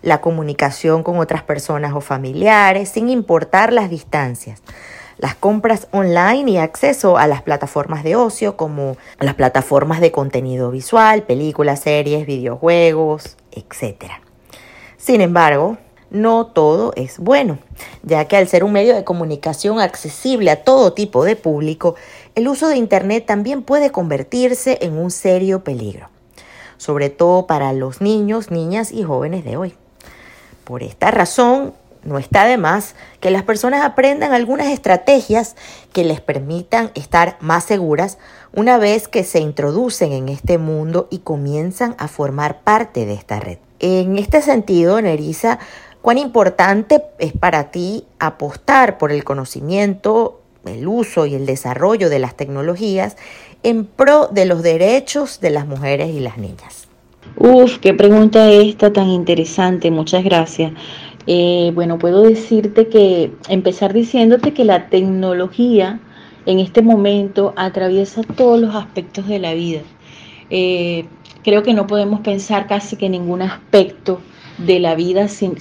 la 0.01 0.21
comunicación 0.21 1.03
con 1.03 1.19
otras 1.19 1.43
personas 1.43 1.91
o 1.93 1.99
familiares, 1.99 2.87
sin 2.87 3.09
importar 3.09 3.73
las 3.73 3.89
distancias 3.89 4.61
las 5.17 5.35
compras 5.35 5.87
online 5.91 6.51
y 6.51 6.57
acceso 6.57 7.17
a 7.17 7.27
las 7.27 7.41
plataformas 7.41 8.03
de 8.03 8.15
ocio 8.15 8.55
como 8.57 8.97
las 9.19 9.35
plataformas 9.35 9.99
de 10.01 10.11
contenido 10.11 10.71
visual, 10.71 11.23
películas, 11.23 11.81
series, 11.81 12.25
videojuegos, 12.25 13.37
etc. 13.51 14.11
Sin 14.97 15.21
embargo, 15.21 15.77
no 16.09 16.45
todo 16.47 16.93
es 16.95 17.19
bueno, 17.19 17.57
ya 18.03 18.25
que 18.25 18.37
al 18.37 18.47
ser 18.47 18.63
un 18.63 18.71
medio 18.71 18.95
de 18.95 19.03
comunicación 19.03 19.79
accesible 19.79 20.51
a 20.51 20.63
todo 20.63 20.93
tipo 20.93 21.23
de 21.25 21.35
público, 21.35 21.95
el 22.35 22.47
uso 22.47 22.67
de 22.67 22.77
Internet 22.77 23.25
también 23.25 23.63
puede 23.63 23.91
convertirse 23.91 24.77
en 24.81 24.97
un 24.97 25.11
serio 25.11 25.63
peligro, 25.63 26.09
sobre 26.77 27.09
todo 27.09 27.47
para 27.47 27.73
los 27.73 28.01
niños, 28.01 28.51
niñas 28.51 28.91
y 28.91 29.03
jóvenes 29.03 29.43
de 29.43 29.57
hoy. 29.57 29.75
Por 30.63 30.83
esta 30.83 31.11
razón, 31.11 31.73
no 32.05 32.19
está 32.19 32.45
de 32.45 32.57
más 32.57 32.95
que 33.19 33.31
las 33.31 33.43
personas 33.43 33.83
aprendan 33.83 34.31
algunas 34.31 34.67
estrategias 34.67 35.55
que 35.91 36.03
les 36.03 36.21
permitan 36.21 36.91
estar 36.93 37.37
más 37.41 37.63
seguras 37.65 38.19
una 38.53 38.77
vez 38.77 39.07
que 39.07 39.23
se 39.23 39.39
introducen 39.39 40.11
en 40.11 40.29
este 40.29 40.57
mundo 40.57 41.07
y 41.09 41.19
comienzan 41.19 41.95
a 41.97 42.07
formar 42.07 42.61
parte 42.61 43.05
de 43.05 43.13
esta 43.13 43.39
red. 43.39 43.57
En 43.79 44.17
este 44.17 44.41
sentido, 44.41 45.01
Nerissa, 45.01 45.59
¿cuán 46.05 46.19
importante 46.19 47.01
es 47.17 47.33
para 47.33 47.71
ti 47.71 48.03
apostar 48.19 48.99
por 48.99 49.11
el 49.11 49.23
conocimiento, 49.23 50.39
el 50.63 50.87
uso 50.87 51.25
y 51.25 51.33
el 51.33 51.47
desarrollo 51.47 52.11
de 52.11 52.19
las 52.19 52.37
tecnologías 52.37 53.17
en 53.63 53.85
pro 53.85 54.27
de 54.27 54.45
los 54.45 54.61
derechos 54.61 55.39
de 55.39 55.49
las 55.49 55.65
mujeres 55.65 56.13
y 56.13 56.19
las 56.19 56.37
niñas? 56.37 56.87
Uf, 57.37 57.79
qué 57.79 57.95
pregunta 57.95 58.51
esta 58.51 58.93
tan 58.93 59.09
interesante, 59.09 59.89
muchas 59.89 60.23
gracias. 60.23 60.73
Eh, 61.25 61.71
bueno, 61.73 61.97
puedo 61.97 62.21
decirte 62.21 62.87
que, 62.87 63.31
empezar 63.49 63.91
diciéndote 63.91 64.53
que 64.53 64.63
la 64.63 64.89
tecnología 64.89 65.99
en 66.45 66.59
este 66.59 66.83
momento 66.83 67.51
atraviesa 67.55 68.21
todos 68.21 68.61
los 68.61 68.75
aspectos 68.75 69.27
de 69.27 69.39
la 69.39 69.55
vida. 69.55 69.81
Eh, 70.51 71.05
creo 71.43 71.63
que 71.63 71.73
no 71.73 71.87
podemos 71.87 72.19
pensar 72.19 72.67
casi 72.67 72.95
que 72.95 73.09
ningún 73.09 73.41
aspecto 73.41 74.19
de 74.57 74.79
la 74.79 74.95
vida 74.95 75.27
sin, 75.27 75.57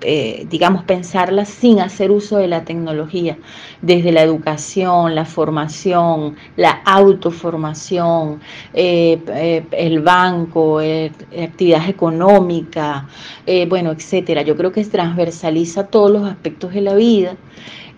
eh, 0.00 0.46
digamos, 0.50 0.84
pensarla 0.84 1.44
sin 1.44 1.80
hacer 1.80 2.10
uso 2.10 2.38
de 2.38 2.48
la 2.48 2.64
tecnología, 2.64 3.38
desde 3.82 4.12
la 4.12 4.22
educación, 4.22 5.14
la 5.14 5.24
formación, 5.24 6.36
la 6.56 6.70
autoformación, 6.84 8.40
eh, 8.72 9.20
eh, 9.28 9.64
el 9.72 10.00
banco, 10.00 10.78
actividad 10.78 11.88
económica, 11.88 13.06
bueno, 13.68 13.92
etcétera. 13.92 14.42
Yo 14.42 14.56
creo 14.56 14.72
que 14.72 14.84
transversaliza 14.84 15.86
todos 15.86 16.10
los 16.10 16.28
aspectos 16.28 16.72
de 16.72 16.80
la 16.80 16.94
vida 16.94 17.36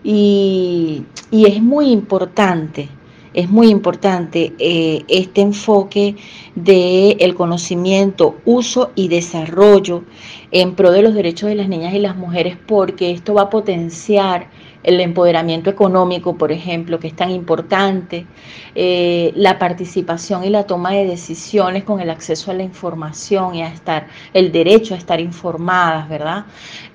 y, 0.03 1.03
y 1.29 1.45
es 1.45 1.61
muy 1.61 1.91
importante 1.91 2.89
es 3.33 3.49
muy 3.49 3.69
importante 3.69 4.53
eh, 4.59 5.03
este 5.07 5.41
enfoque 5.41 6.15
del 6.55 7.17
el 7.19 7.35
conocimiento, 7.35 8.37
uso 8.45 8.91
y 8.95 9.07
desarrollo 9.07 10.03
en 10.51 10.75
pro 10.75 10.91
de 10.91 11.01
los 11.01 11.13
derechos 11.13 11.49
de 11.49 11.55
las 11.55 11.69
niñas 11.69 11.93
y 11.93 11.99
las 11.99 12.15
mujeres 12.17 12.57
porque 12.67 13.11
esto 13.11 13.33
va 13.33 13.43
a 13.43 13.49
potenciar 13.49 14.49
el 14.83 14.99
empoderamiento 14.99 15.69
económico, 15.69 16.37
por 16.37 16.51
ejemplo, 16.51 16.99
que 16.99 17.07
es 17.07 17.15
tan 17.15 17.29
importante, 17.31 18.25
eh, 18.73 19.31
la 19.35 19.59
participación 19.59 20.43
y 20.43 20.49
la 20.49 20.65
toma 20.65 20.91
de 20.91 21.05
decisiones 21.05 21.83
con 21.83 21.99
el 21.99 22.09
acceso 22.09 22.51
a 22.51 22.53
la 22.53 22.63
información 22.63 23.55
y 23.55 23.63
a 23.63 23.67
estar, 23.67 24.07
el 24.33 24.51
derecho 24.51 24.95
a 24.95 24.97
estar 24.97 25.19
informadas, 25.19 26.09
¿verdad? 26.09 26.45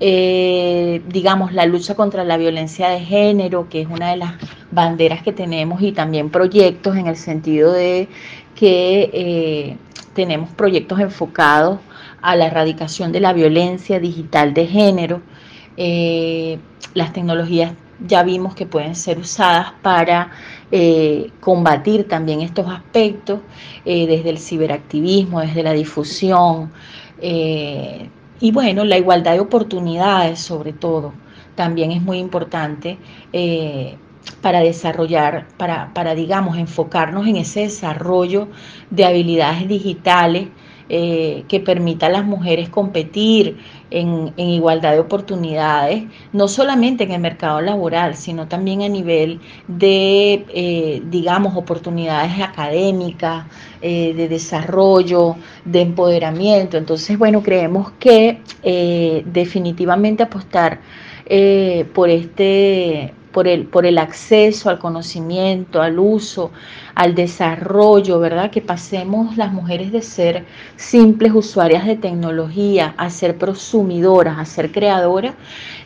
Eh, 0.01 1.03
digamos, 1.09 1.53
la 1.53 1.67
lucha 1.67 1.95
contra 1.95 2.25
la 2.25 2.37
violencia 2.37 2.89
de 2.89 3.01
género, 3.01 3.69
que 3.69 3.83
es 3.83 3.89
una 3.89 4.11
de 4.11 4.17
las 4.17 4.35
banderas 4.71 5.23
que 5.23 5.33
tenemos, 5.33 5.81
y 5.83 5.93
también 5.93 6.31
proyectos 6.31 6.97
en 6.97 7.07
el 7.07 7.17
sentido 7.17 7.73
de 7.73 8.09
que 8.55 9.11
eh, 9.13 9.77
tenemos 10.15 10.51
proyectos 10.51 10.99
enfocados 10.99 11.79
a 12.23 12.35
la 12.35 12.47
erradicación 12.47 13.13
de 13.13 13.21
la 13.21 13.33
violencia 13.33 14.01
digital 14.01 14.55
de 14.55 14.67
género 14.67 15.21
eh, 15.77 16.59
las 16.95 17.13
tecnologías 17.13 17.73
ya 18.07 18.23
vimos 18.23 18.55
que 18.55 18.67
pueden 18.67 18.95
ser 18.95 19.19
usadas 19.19 19.73
para 19.83 20.31
eh, 20.71 21.31
combatir 21.41 22.09
también 22.09 22.41
estos 22.41 22.69
aspectos, 22.69 23.41
eh, 23.85 24.07
desde 24.07 24.31
el 24.31 24.39
ciberactivismo, 24.39 25.41
desde 25.41 25.63
la 25.63 25.73
difusión, 25.73 26.73
y 28.39 28.53
bueno, 28.53 28.85
la 28.85 28.99
igualdad 28.99 29.33
de 29.33 29.41
oportunidades 29.41 30.39
sobre 30.39 30.75
todo, 30.75 31.15
también 31.55 31.91
es 31.91 32.03
muy 32.03 32.19
importante 32.19 32.99
para 34.43 34.61
desarrollar, 34.61 35.49
para, 35.57 35.95
para, 35.95 36.15
digamos, 36.15 36.59
enfocarnos 36.59 37.27
en 37.27 37.37
ese 37.37 37.61
desarrollo 37.61 38.49
de 38.91 39.07
habilidades 39.07 39.67
digitales 39.67 40.49
que 40.89 41.63
permita 41.65 42.07
a 42.07 42.11
las 42.11 42.27
mujeres 42.27 42.69
competir 42.69 43.57
en, 43.91 44.33
igualdad 44.37 44.93
de 44.93 45.01
oportunidades, 45.01 46.05
no 46.33 46.49
solamente 46.49 47.05
en 47.05 47.13
el 47.13 47.21
mercado 47.21 47.61
laboral, 47.61 48.17
sino 48.17 48.49
también 48.49 48.83
a 48.83 48.89
nivel 48.89 49.41
de, 49.69 50.45
eh, 50.55 51.03
digamos, 51.07 51.57
oportunidades 51.57 52.41
académicas, 52.41 53.47
eh, 53.83 54.15
de 54.15 54.29
desarrollo, 54.29 55.37
de 55.65 55.83
empoderamiento. 55.83 56.77
Entonces, 56.77 57.19
bueno, 57.19 57.43
creemos 57.43 57.93
que 57.99 58.41
definitivamente 59.27 60.23
apostar 60.23 60.81
por 61.93 62.09
este 62.09 63.13
por 63.37 63.47
el, 63.47 63.67
por 63.67 63.85
el 63.85 63.99
acceso 63.99 64.71
al 64.71 64.79
conocimiento, 64.79 65.83
al 65.83 65.99
uso, 65.99 66.53
al 66.95 67.15
desarrollo, 67.15 68.19
¿verdad? 68.19 68.51
Que 68.51 68.63
pasemos 68.63 69.37
las 69.37 69.53
mujeres 69.53 69.93
de 69.93 70.01
ser 70.01 70.47
simples 70.77 71.35
usuarias 71.35 71.85
de 71.85 71.97
tecnología 71.97 72.95
a 72.97 73.11
ser 73.11 73.37
prosumidoras, 73.37 74.39
a 74.39 74.47
ser 74.47 74.73
creadoras, 74.73 75.35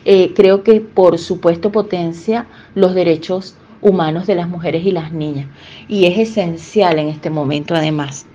eh, 0.05 0.31
creo 0.33 0.63
que 0.63 0.79
por 0.79 1.19
supuesto 1.19 1.73
potencia 1.73 2.47
los 2.73 2.95
derechos 2.95 3.57
humanos 3.81 4.27
de 4.27 4.35
las 4.35 4.47
mujeres 4.47 4.85
y 4.85 4.91
las 4.93 5.11
niñas. 5.11 5.47
Y 5.89 6.05
es 6.05 6.19
esencial 6.19 6.99
en 6.99 7.09
este 7.09 7.29
momento 7.29 7.75
además. 7.75 8.30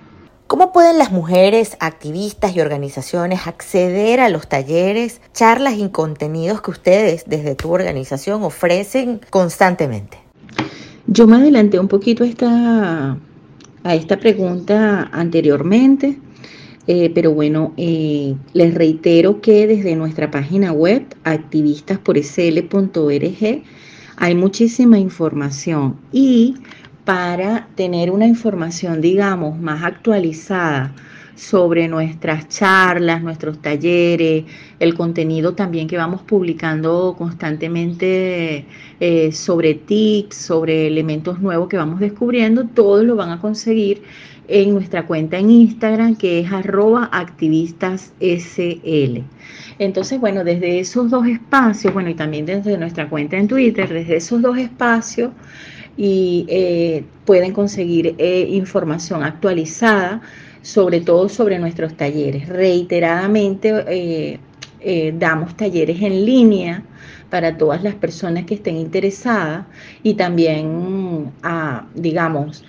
¿Cómo 0.47 0.71
pueden 0.71 0.97
las 0.97 1.11
mujeres, 1.11 1.75
activistas 1.81 2.55
y 2.55 2.61
organizaciones 2.61 3.47
acceder 3.47 4.21
a 4.21 4.29
los 4.29 4.47
talleres, 4.47 5.19
charlas 5.33 5.77
y 5.77 5.89
contenidos 5.89 6.61
que 6.61 6.71
ustedes 6.71 7.25
desde 7.27 7.55
tu 7.55 7.69
organización 7.69 8.43
ofrecen 8.43 9.19
constantemente? 9.29 10.19
Yo 11.05 11.27
me 11.27 11.35
adelanté 11.35 11.79
un 11.79 11.89
poquito 11.89 12.23
a 12.23 12.27
esta, 12.27 13.17
a 13.83 13.95
esta 13.95 14.17
pregunta 14.17 15.09
anteriormente, 15.11 16.17
eh, 16.87 17.11
pero 17.13 17.33
bueno, 17.33 17.73
eh, 17.75 18.33
les 18.53 18.73
reitero 18.73 19.41
que 19.41 19.67
desde 19.67 19.97
nuestra 19.97 20.31
página 20.31 20.71
web, 20.71 21.03
activistasporsl.org, 21.25 23.63
Hay 24.19 24.33
muchísima 24.33 24.97
información 24.97 25.99
y 26.11 26.55
para 27.07 27.69
tener 27.75 28.11
una 28.11 28.27
información, 28.27 28.99
digamos, 28.99 29.57
más 29.57 29.81
actualizada 29.81 30.93
sobre 31.35 31.87
nuestras 31.87 32.49
charlas, 32.49 33.23
nuestros 33.23 33.61
talleres, 33.61 34.43
el 34.77 34.93
contenido 34.93 35.53
también 35.53 35.87
que 35.87 35.95
vamos 35.95 36.21
publicando 36.23 37.15
constantemente 37.17 38.65
eh, 38.99 39.31
sobre 39.31 39.75
tips, 39.75 40.35
sobre 40.35 40.87
elementos 40.87 41.39
nuevos 41.39 41.69
que 41.69 41.77
vamos 41.77 42.01
descubriendo, 42.01 42.65
todos 42.65 43.05
lo 43.05 43.15
van 43.15 43.29
a 43.29 43.39
conseguir 43.39 44.01
en 44.49 44.73
nuestra 44.73 45.05
cuenta 45.05 45.37
en 45.37 45.49
Instagram 45.49 46.17
que 46.17 46.41
es 46.41 46.51
arroba 46.51 47.07
activistas 47.13 48.11
SL. 48.19 49.19
Entonces, 49.79 50.19
bueno, 50.19 50.43
desde 50.43 50.79
esos 50.79 51.09
dos 51.09 51.25
espacios, 51.25 51.93
bueno, 51.93 52.09
y 52.09 52.15
también 52.15 52.45
desde 52.45 52.77
nuestra 52.77 53.07
cuenta 53.07 53.37
en 53.37 53.47
Twitter, 53.47 53.87
desde 53.87 54.17
esos 54.17 54.41
dos 54.41 54.57
espacios, 54.57 55.31
y 55.97 56.45
eh, 56.47 57.03
pueden 57.25 57.51
conseguir 57.51 58.15
eh, 58.19 58.47
información 58.49 59.23
actualizada, 59.23 60.21
sobre 60.61 61.01
todo 61.01 61.27
sobre 61.27 61.57
nuestros 61.59 61.97
talleres. 61.97 62.47
Reiteradamente 62.47 64.39
eh, 64.79 65.13
damos 65.17 65.57
talleres 65.57 66.01
en 66.01 66.23
línea 66.23 66.83
para 67.31 67.57
todas 67.57 67.83
las 67.83 67.95
personas 67.95 68.45
que 68.45 68.53
estén 68.53 68.77
interesadas 68.77 69.65
y 70.03 70.13
también, 70.13 71.31
digamos, 71.95 72.63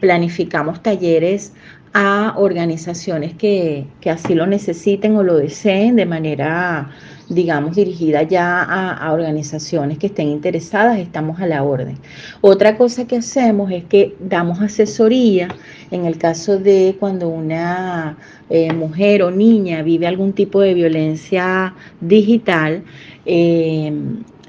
planificamos 0.00 0.82
talleres 0.82 1.52
a 1.94 2.34
organizaciones 2.36 3.34
que, 3.34 3.86
así 4.10 4.34
lo 4.34 4.46
necesiten 4.46 5.16
o 5.16 5.22
lo 5.22 5.36
deseen 5.36 5.96
de 5.96 6.06
manera, 6.06 6.90
digamos, 7.28 7.76
dirigida 7.76 8.22
ya 8.22 8.62
a, 8.62 9.12
organizaciones 9.12 9.98
que 9.98 10.08
estén 10.08 10.28
interesadas, 10.28 10.98
estamos 10.98 11.40
a 11.40 11.46
la 11.46 11.62
orden. 11.62 11.98
Otra 12.40 12.76
cosa 12.76 13.06
que 13.06 13.16
hacemos 13.16 13.70
es 13.70 13.84
que 13.84 14.14
damos 14.20 14.60
asesoría 14.60 15.48
en 15.90 16.04
el 16.04 16.18
caso 16.18 16.58
de 16.58 16.96
cuando 16.98 17.28
una 17.28 18.16
eh, 18.50 18.72
mujer 18.72 19.22
o 19.22 19.30
niña 19.30 19.82
vive 19.82 20.06
algún 20.06 20.32
tipo 20.32 20.60
de 20.60 20.74
violencia 20.74 21.74
digital. 22.00 22.82
Eh, 23.26 23.92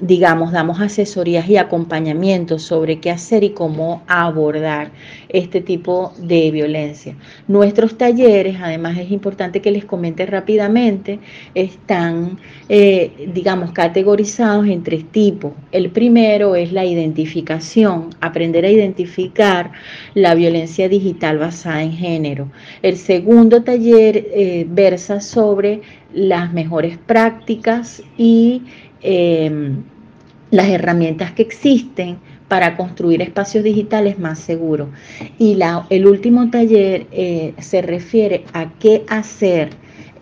digamos, 0.00 0.52
damos 0.52 0.80
asesorías 0.80 1.48
y 1.48 1.56
acompañamientos 1.56 2.62
sobre 2.62 3.00
qué 3.00 3.10
hacer 3.10 3.44
y 3.44 3.50
cómo 3.50 4.02
abordar 4.06 4.90
este 5.28 5.60
tipo 5.60 6.12
de 6.18 6.50
violencia. 6.50 7.16
Nuestros 7.48 7.96
talleres, 7.96 8.56
además 8.60 8.98
es 8.98 9.10
importante 9.10 9.62
que 9.62 9.70
les 9.70 9.84
comente 9.84 10.26
rápidamente, 10.26 11.18
están, 11.54 12.38
eh, 12.68 13.30
digamos, 13.32 13.72
categorizados 13.72 14.66
en 14.66 14.82
tres 14.82 15.04
tipos. 15.10 15.52
El 15.72 15.90
primero 15.90 16.56
es 16.56 16.72
la 16.72 16.84
identificación, 16.84 18.10
aprender 18.20 18.64
a 18.64 18.70
identificar 18.70 19.72
la 20.14 20.34
violencia 20.34 20.88
digital 20.88 21.38
basada 21.38 21.82
en 21.82 21.92
género. 21.92 22.48
El 22.82 22.96
segundo 22.96 23.62
taller 23.62 24.16
eh, 24.16 24.66
versa 24.68 25.20
sobre 25.20 25.80
las 26.12 26.52
mejores 26.52 26.98
prácticas 26.98 28.02
y 28.16 28.62
Em, 29.08 29.84
las 30.50 30.66
herramientas 30.68 31.30
que 31.30 31.42
existen 31.42 32.18
para 32.48 32.76
construir 32.76 33.22
espacios 33.22 33.62
digitales 33.62 34.18
más 34.18 34.40
seguros. 34.40 34.88
Y 35.38 35.54
la, 35.54 35.86
el 35.90 36.08
último 36.08 36.50
taller 36.50 37.06
eh, 37.12 37.54
se 37.58 37.82
refiere 37.82 38.44
a 38.52 38.72
qué 38.80 39.04
hacer 39.08 39.70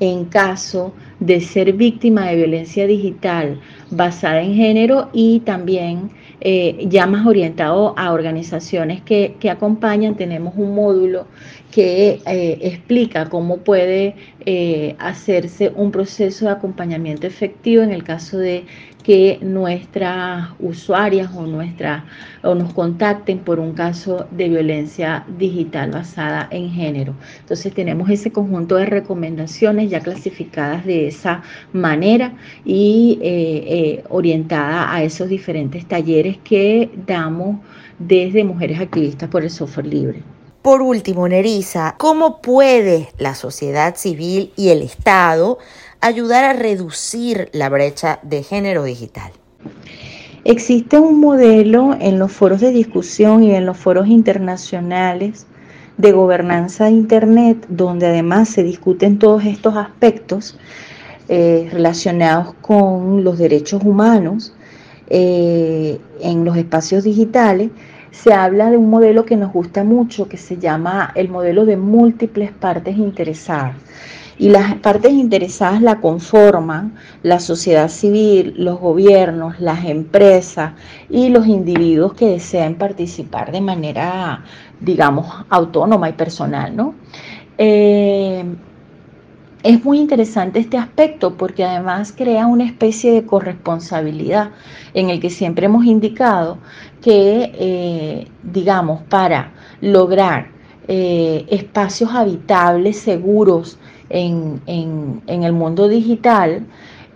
en 0.00 0.26
caso 0.26 0.92
de 1.18 1.40
ser 1.40 1.72
víctima 1.72 2.26
de 2.26 2.36
violencia 2.36 2.86
digital 2.86 3.58
basada 3.90 4.42
en 4.42 4.54
género 4.54 5.08
y 5.14 5.40
también 5.40 6.10
eh, 6.46 6.86
ya 6.90 7.06
más 7.06 7.26
orientado 7.26 7.94
a 7.96 8.12
organizaciones 8.12 9.00
que, 9.00 9.34
acompañan. 9.50 10.14
Tenemos 10.14 10.54
un 10.56 10.74
módulo 10.74 11.26
que 11.72 12.20
eh, 12.26 12.58
explica 12.60 13.30
cómo 13.30 13.58
puede 13.58 14.14
eh, 14.44 14.94
hacerse 14.98 15.72
un 15.74 15.90
proceso 15.90 16.44
de 16.44 16.50
acompañamiento 16.50 17.26
efectivo 17.26 17.82
en 17.82 17.92
el 17.92 18.04
caso 18.04 18.36
de 18.36 18.66
que 19.04 19.38
nuestras 19.42 20.48
usuarias 20.58 21.30
o, 21.36 21.44
o 22.48 22.54
nos 22.54 22.72
contacten 22.72 23.38
por 23.38 23.60
un 23.60 23.74
caso 23.74 24.26
de 24.32 24.48
violencia 24.48 25.24
digital 25.38 25.92
basada 25.92 26.48
en 26.50 26.70
género. 26.70 27.14
Entonces 27.38 27.72
tenemos 27.72 28.10
ese 28.10 28.32
conjunto 28.32 28.74
de 28.76 28.86
recomendaciones 28.86 29.90
ya 29.90 30.00
clasificadas 30.00 30.84
de 30.84 31.06
esa 31.06 31.42
manera 31.72 32.32
y 32.64 34.00
orientada 34.08 34.92
a 34.92 35.02
esos 35.02 35.28
diferentes 35.28 35.86
talleres 35.86 36.38
que 36.38 36.90
damos 37.06 37.58
desde 37.98 38.44
Mujeres 38.44 38.80
Activistas 38.80 39.28
por 39.28 39.42
el 39.42 39.50
Software 39.50 39.86
Libre. 39.86 40.22
Por 40.62 40.80
último, 40.80 41.28
Nerissa, 41.28 41.94
¿cómo 41.98 42.40
puede 42.40 43.10
la 43.18 43.34
sociedad 43.34 43.96
civil 43.96 44.50
y 44.56 44.70
el 44.70 44.80
Estado 44.80 45.58
ayudar 46.04 46.44
a 46.44 46.52
reducir 46.52 47.48
la 47.52 47.70
brecha 47.70 48.18
de 48.22 48.42
género 48.42 48.84
digital? 48.84 49.32
Existe 50.44 50.98
un 50.98 51.18
modelo 51.18 51.96
en 51.98 52.18
los 52.18 52.30
foros 52.30 52.60
de 52.60 52.72
discusión 52.72 53.42
y 53.42 53.54
en 53.54 53.64
los 53.64 53.78
foros 53.78 54.06
internacionales 54.08 55.46
de 55.96 56.12
gobernanza 56.12 56.84
de 56.84 56.90
Internet, 56.90 57.64
donde 57.70 58.06
además 58.06 58.50
se 58.50 58.62
discuten 58.62 59.18
todos 59.18 59.46
estos 59.46 59.78
aspectos 59.78 60.58
eh, 61.30 61.70
relacionados 61.72 62.52
con 62.60 63.24
los 63.24 63.38
derechos 63.38 63.82
humanos 63.82 64.54
eh, 65.06 65.98
en 66.20 66.44
los 66.44 66.58
espacios 66.58 67.04
digitales, 67.04 67.70
se 68.10 68.34
habla 68.34 68.70
de 68.70 68.76
un 68.76 68.90
modelo 68.90 69.24
que 69.24 69.36
nos 69.36 69.54
gusta 69.54 69.84
mucho, 69.84 70.28
que 70.28 70.36
se 70.36 70.58
llama 70.58 71.12
el 71.14 71.30
modelo 71.30 71.64
de 71.64 71.78
múltiples 71.78 72.52
partes 72.52 72.98
interesadas. 72.98 73.74
Y 74.38 74.48
las 74.48 74.74
partes 74.76 75.12
interesadas 75.12 75.80
la 75.80 76.00
conforman 76.00 76.94
la 77.22 77.38
sociedad 77.40 77.88
civil, 77.88 78.54
los 78.56 78.80
gobiernos, 78.80 79.60
las 79.60 79.84
empresas 79.84 80.72
y 81.08 81.28
los 81.28 81.46
individuos 81.46 82.14
que 82.14 82.26
desean 82.26 82.74
participar 82.74 83.52
de 83.52 83.60
manera, 83.60 84.44
digamos, 84.80 85.26
autónoma 85.48 86.08
y 86.08 86.12
personal, 86.14 86.74
¿no? 86.74 86.94
Eh, 87.58 88.44
es 89.64 89.82
muy 89.82 89.98
interesante 89.98 90.58
este 90.58 90.76
aspecto 90.76 91.38
porque 91.38 91.64
además 91.64 92.12
crea 92.14 92.46
una 92.46 92.64
especie 92.64 93.12
de 93.12 93.24
corresponsabilidad 93.24 94.50
en 94.92 95.08
el 95.08 95.20
que 95.20 95.30
siempre 95.30 95.66
hemos 95.66 95.86
indicado 95.86 96.58
que, 97.00 97.50
eh, 97.54 98.28
digamos, 98.42 99.02
para 99.04 99.52
lograr 99.80 100.48
eh, 100.86 101.46
espacios 101.48 102.10
habitables, 102.12 102.98
seguros 102.98 103.78
en, 104.10 104.60
el 105.26 105.52
mundo 105.52 105.88
digital, 105.88 106.66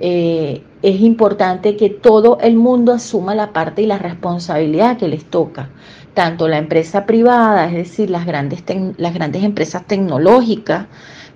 eh, 0.01 0.63
es 0.83 1.01
importante 1.01 1.77
que 1.77 1.91
todo 1.91 2.39
el 2.41 2.57
mundo 2.57 2.93
asuma 2.93 3.35
la 3.35 3.53
parte 3.53 3.83
y 3.83 3.87
la 3.87 3.99
responsabilidad 3.99 4.97
que 4.97 5.09
les 5.09 5.25
toca 5.25 5.71
tanto 6.19 6.49
la 6.49 6.59
empresa 6.59 7.07
privada, 7.07 7.67
es 7.67 7.75
decir, 7.75 8.11
las 8.11 8.27
grandes, 8.27 8.65
las 8.97 9.15
grandes 9.15 9.45
empresas 9.45 9.87
tecnológicas, 9.87 10.87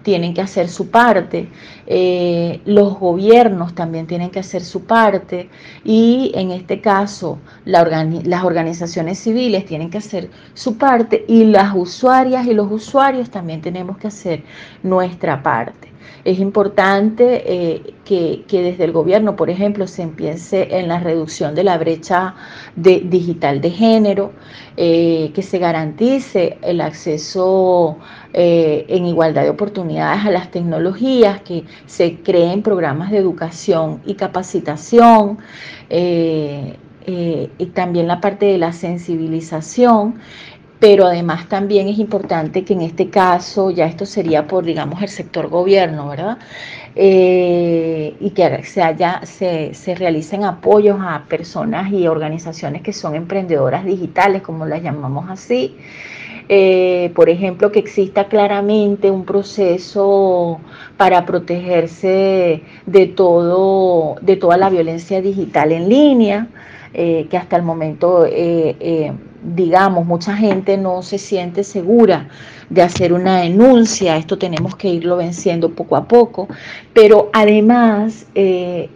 tienen 0.02 0.34
que 0.34 0.40
hacer 0.40 0.68
su 0.68 0.90
parte, 0.90 1.48
eh, 1.86 2.60
los 2.64 2.98
gobiernos 2.98 3.74
también 3.74 4.06
tienen 4.06 4.30
que 4.30 4.40
hacer 4.40 4.62
su 4.62 4.84
parte 4.84 5.48
y 5.84 6.32
en 6.34 6.50
este 6.50 6.80
caso 6.80 7.38
las 7.64 8.44
organizaciones 8.44 9.18
civiles 9.18 9.64
tienen 9.64 9.90
que 9.90 9.98
hacer 9.98 10.30
su 10.54 10.76
parte 10.76 11.24
y 11.28 11.44
las 11.44 11.74
usuarias 11.74 12.46
y 12.46 12.54
los 12.54 12.70
usuarios 12.70 13.30
también 13.30 13.60
tenemos 13.60 13.98
que 13.98 14.08
hacer 14.08 14.42
nuestra 14.82 15.42
parte. 15.42 15.92
Es 16.24 16.38
importante 16.38 17.42
eh, 17.46 17.94
que, 18.04 18.44
desde 18.48 18.84
el 18.84 18.92
gobierno, 18.92 19.34
por 19.34 19.50
ejemplo, 19.50 19.88
se 19.88 20.02
empiece 20.02 20.78
en 20.78 20.86
la 20.86 21.00
reducción 21.00 21.54
de 21.54 21.64
la 21.64 21.78
brecha 21.78 22.34
digital 22.76 23.60
de 23.60 23.70
género, 23.70 24.32
eh, 24.76 25.32
que 25.34 25.42
se 25.42 25.58
garantice 25.58 26.58
el 26.62 26.80
acceso 26.80 27.98
eh, 28.32 28.86
en 28.88 29.06
igualdad 29.06 29.42
de 29.42 29.50
oportunidades 29.50 30.24
a 30.24 30.30
las 30.30 30.50
tecnologías, 30.50 31.42
que 31.42 31.64
se 31.86 32.16
creen 32.16 32.62
programas 32.62 33.10
de 33.10 33.18
educación 33.18 34.00
y 34.06 34.14
capacitación. 34.14 35.38
y 37.58 37.66
también 37.74 38.06
la 38.06 38.20
parte 38.20 38.46
de 38.46 38.58
la 38.58 38.72
sensibilización 38.72 40.20
pero 40.82 41.06
además 41.06 41.48
también 41.48 41.86
es 41.86 42.00
importante 42.00 42.64
que 42.64 42.72
en 42.72 42.82
este 42.82 43.08
caso, 43.08 43.70
ya 43.70 43.86
esto 43.86 44.04
sería 44.04 44.48
por, 44.48 44.64
digamos, 44.64 45.00
el 45.00 45.08
sector 45.10 45.48
gobierno, 45.48 46.08
¿verdad? 46.08 46.38
Eh, 46.96 48.16
y 48.18 48.30
que 48.30 48.64
se, 48.64 48.82
haya, 48.82 49.20
se, 49.24 49.74
se, 49.74 49.94
realicen 49.94 50.42
apoyos 50.42 50.98
a 51.00 51.22
personas 51.28 51.92
y 51.92 52.08
organizaciones 52.08 52.82
que 52.82 52.92
son 52.92 53.14
emprendedoras 53.14 53.84
digitales, 53.84 54.42
como 54.42 54.66
las 54.66 54.82
llamamos 54.82 55.30
así. 55.30 55.76
Eh, 56.54 57.12
por 57.14 57.30
ejemplo, 57.30 57.72
que 57.72 57.78
exista 57.78 58.28
claramente 58.28 59.10
un 59.10 59.24
proceso 59.24 60.60
para 60.98 61.24
protegerse 61.24 62.62
de, 62.84 63.06
todo, 63.06 64.16
de 64.20 64.36
toda 64.36 64.58
la 64.58 64.68
violencia 64.68 65.22
digital 65.22 65.72
en 65.72 65.88
línea. 65.88 66.48
eh, 66.94 67.26
que 67.30 67.38
hasta 67.38 67.56
el 67.56 67.62
momento, 67.62 68.26
digamos, 69.42 70.04
mucha 70.04 70.36
gente 70.36 70.76
no 70.76 71.00
se 71.02 71.16
siente 71.16 71.64
segura 71.64 72.28
de 72.68 72.82
hacer 72.82 73.14
una 73.14 73.40
denuncia. 73.40 74.18
Esto 74.18 74.36
tenemos 74.36 74.76
que 74.76 74.88
irlo 74.88 75.16
venciendo 75.16 75.70
poco 75.70 75.96
a 75.96 76.04
poco. 76.04 76.48
Pero 76.92 77.30
además 77.32 78.26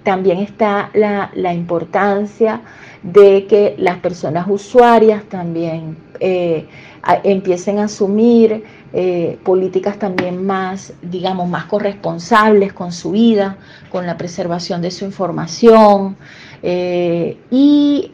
también 0.03 0.38
está 0.40 0.90
la, 0.92 1.31
la 1.35 1.55
importancia 1.55 2.61
de 3.03 3.47
que 3.47 3.75
las 3.79 3.99
personas 3.99 4.47
usuarias 4.49 5.25
también 5.25 5.97
eh, 6.21 6.66
empiecen 7.23 7.79
a 7.79 7.85
asumir 7.85 8.64
eh, 8.92 9.38
políticas 9.45 9.99
también 9.99 10.45
más, 10.45 10.92
digamos, 11.03 11.49
más 11.49 11.66
corresponsables 11.66 12.73
con 12.73 12.92
su 12.92 13.12
vida, 13.12 13.57
con 13.90 14.07
la 14.07 14.16
preservación 14.16 14.83
de 14.83 14.90
su 14.90 15.05
información. 15.05 16.16
Eh, 16.62 17.37
y, 17.51 18.11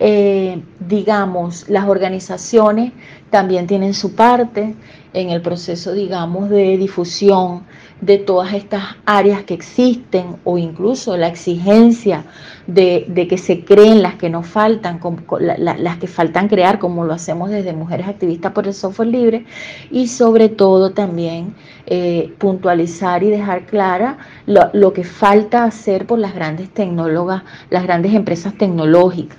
digamos, 0.81 1.69
las 1.69 1.89
organizaciones 1.89 2.93
también 3.31 3.67
tienen 3.67 3.95
su 3.95 4.15
parte 4.15 4.75
en 5.15 5.31
el 5.31 5.41
proceso, 5.41 5.93
digamos, 5.93 6.51
de 6.51 6.77
difusión 6.77 7.63
de 8.03 8.19
todas 8.19 8.53
estas 8.53 8.83
áreas 9.07 9.45
que 9.45 9.55
existen 9.55 10.37
o 10.43 10.59
incluso 10.59 11.17
la 11.17 11.29
exigencia 11.29 12.25
de, 12.67 13.07
que 13.31 13.39
se 13.39 13.65
creen 13.65 14.03
las 14.03 14.17
que 14.17 14.29
nos 14.29 14.47
faltan, 14.47 15.01
las 15.39 15.97
que 15.99 16.09
faltan 16.09 16.49
crear, 16.49 16.81
como 16.81 17.05
lo 17.05 17.15
hacemos 17.15 17.49
desde 17.51 17.73
Mujeres 17.73 18.09
Activistas 18.09 18.53
por 18.53 18.67
el 18.67 18.75
Software 18.75 19.09
Libre, 19.09 19.47
y 19.93 20.09
sobre 20.09 20.49
todo 20.49 20.91
también 20.91 21.55
eh, 21.87 22.35
puntualizar 22.39 23.23
y 23.23 23.31
dejar 23.31 23.67
clara 23.67 24.19
lo, 24.47 24.93
que 24.93 25.05
falta 25.05 25.63
hacer 25.63 26.05
por 26.05 26.19
las 26.19 26.35
grandes 26.35 26.71
tecnólogas, 26.71 27.45
las 27.71 27.85
grandes 27.85 28.15
empresas 28.15 28.53
tecnológicas. 28.59 29.39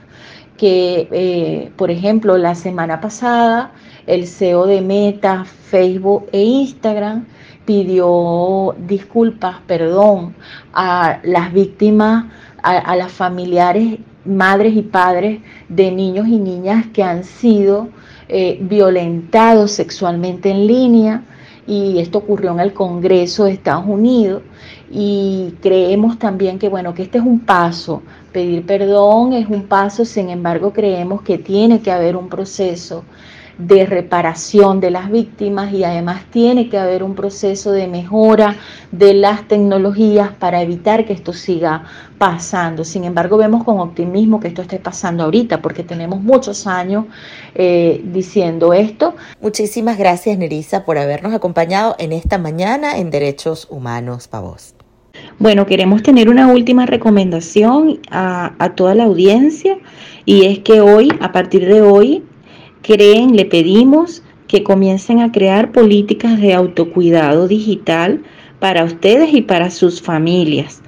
Que, 0.55 1.09
eh, 1.11 1.71
por 1.75 1.91
ejemplo, 1.91 2.37
la 2.37 2.55
semana 2.55 3.01
pasada 3.01 3.73
el 4.07 4.27
CEO 4.27 4.67
de 4.67 4.81
Meta, 4.81 5.45
Facebook 5.45 6.27
e 6.31 6.41
Instagram 6.41 7.25
pidió 7.65 8.75
disculpas, 8.87 9.57
perdón, 9.67 10.35
a 10.73 11.19
las 11.23 11.53
víctimas, 11.53 12.25
a, 12.61 12.95
las 12.95 13.11
familiares, 13.11 13.99
madres 14.25 14.75
y 14.75 14.81
padres 14.81 15.41
de 15.67 15.91
niños 15.91 16.27
y 16.27 16.37
niñas 16.37 16.85
que 16.93 17.03
han 17.03 17.23
sido 17.23 17.89
eh, 18.29 18.57
violentados 18.61 19.71
sexualmente 19.71 20.49
en 20.49 20.67
línea. 20.67 21.23
Y 21.65 21.99
esto 21.99 22.17
ocurrió 22.19 22.51
en 22.51 22.59
el 22.59 22.73
Congreso 22.73 23.45
de 23.45 23.53
Estados 23.53 23.85
Unidos. 23.87 24.43
Y 24.91 25.55
creemos 25.61 26.19
también 26.19 26.59
que, 26.59 26.69
bueno, 26.69 26.93
que 26.93 27.03
este 27.03 27.17
es 27.17 27.23
un 27.23 27.39
paso. 27.39 28.01
Pedir 28.31 28.65
perdón 28.65 29.33
es 29.33 29.47
un 29.47 29.63
paso, 29.63 30.05
sin 30.05 30.29
embargo, 30.29 30.73
creemos 30.73 31.21
que 31.21 31.37
tiene 31.37 31.81
que 31.81 31.91
haber 31.91 32.15
un 32.15 32.29
proceso 32.29 33.03
de 33.57 33.85
reparación 33.85 34.79
de 34.79 34.91
las 34.91 35.11
víctimas 35.11 35.71
y 35.73 35.83
además 35.83 36.23
tiene 36.31 36.69
que 36.69 36.77
haber 36.77 37.03
un 37.03 37.13
proceso 37.13 37.71
de 37.71 37.87
mejora 37.87 38.55
de 38.91 39.13
las 39.13 39.47
tecnologías 39.47 40.31
para 40.31 40.61
evitar 40.61 41.05
que 41.05 41.13
esto 41.13 41.33
siga 41.33 41.83
pasando. 42.17 42.83
Sin 42.83 43.03
embargo, 43.03 43.37
vemos 43.37 43.63
con 43.63 43.79
optimismo 43.79 44.39
que 44.39 44.47
esto 44.47 44.61
esté 44.63 44.79
pasando 44.79 45.23
ahorita 45.23 45.61
porque 45.61 45.83
tenemos 45.83 46.21
muchos 46.21 46.65
años 46.65 47.05
eh, 47.53 48.01
diciendo 48.05 48.73
esto. 48.73 49.15
Muchísimas 49.41 49.97
gracias, 49.97 50.37
Nerissa, 50.37 50.83
por 50.85 50.97
habernos 50.97 51.33
acompañado 51.33 51.95
en 51.99 52.11
esta 52.11 52.37
mañana 52.37 52.97
en 52.97 53.11
Derechos 53.11 53.67
Humanos 53.69 54.27
Pavos. 54.27 54.73
Bueno, 55.37 55.67
queremos 55.67 56.01
tener 56.01 56.27
una 56.27 56.47
última 56.47 56.87
recomendación 56.87 57.99
a, 58.09 58.53
a 58.57 58.73
toda 58.73 58.95
la 58.95 59.03
audiencia 59.03 59.77
y 60.25 60.45
es 60.45 60.59
que 60.59 60.81
hoy, 60.81 61.11
a 61.19 61.31
partir 61.31 61.67
de 61.67 61.81
hoy, 61.81 62.23
creen, 62.83 63.35
le 63.35 63.45
pedimos 63.45 64.21
que 64.47 64.61
comiencen 64.61 65.21
a 65.21 65.31
crear 65.31 65.71
políticas 65.71 66.39
de 66.39 66.53
autocuidado 66.53 67.47
digital 67.47 68.21
para 68.59 68.83
ustedes 68.83 69.33
y 69.33 69.41
para 69.41 69.71
sus 69.71 69.99
familias. 69.99 70.83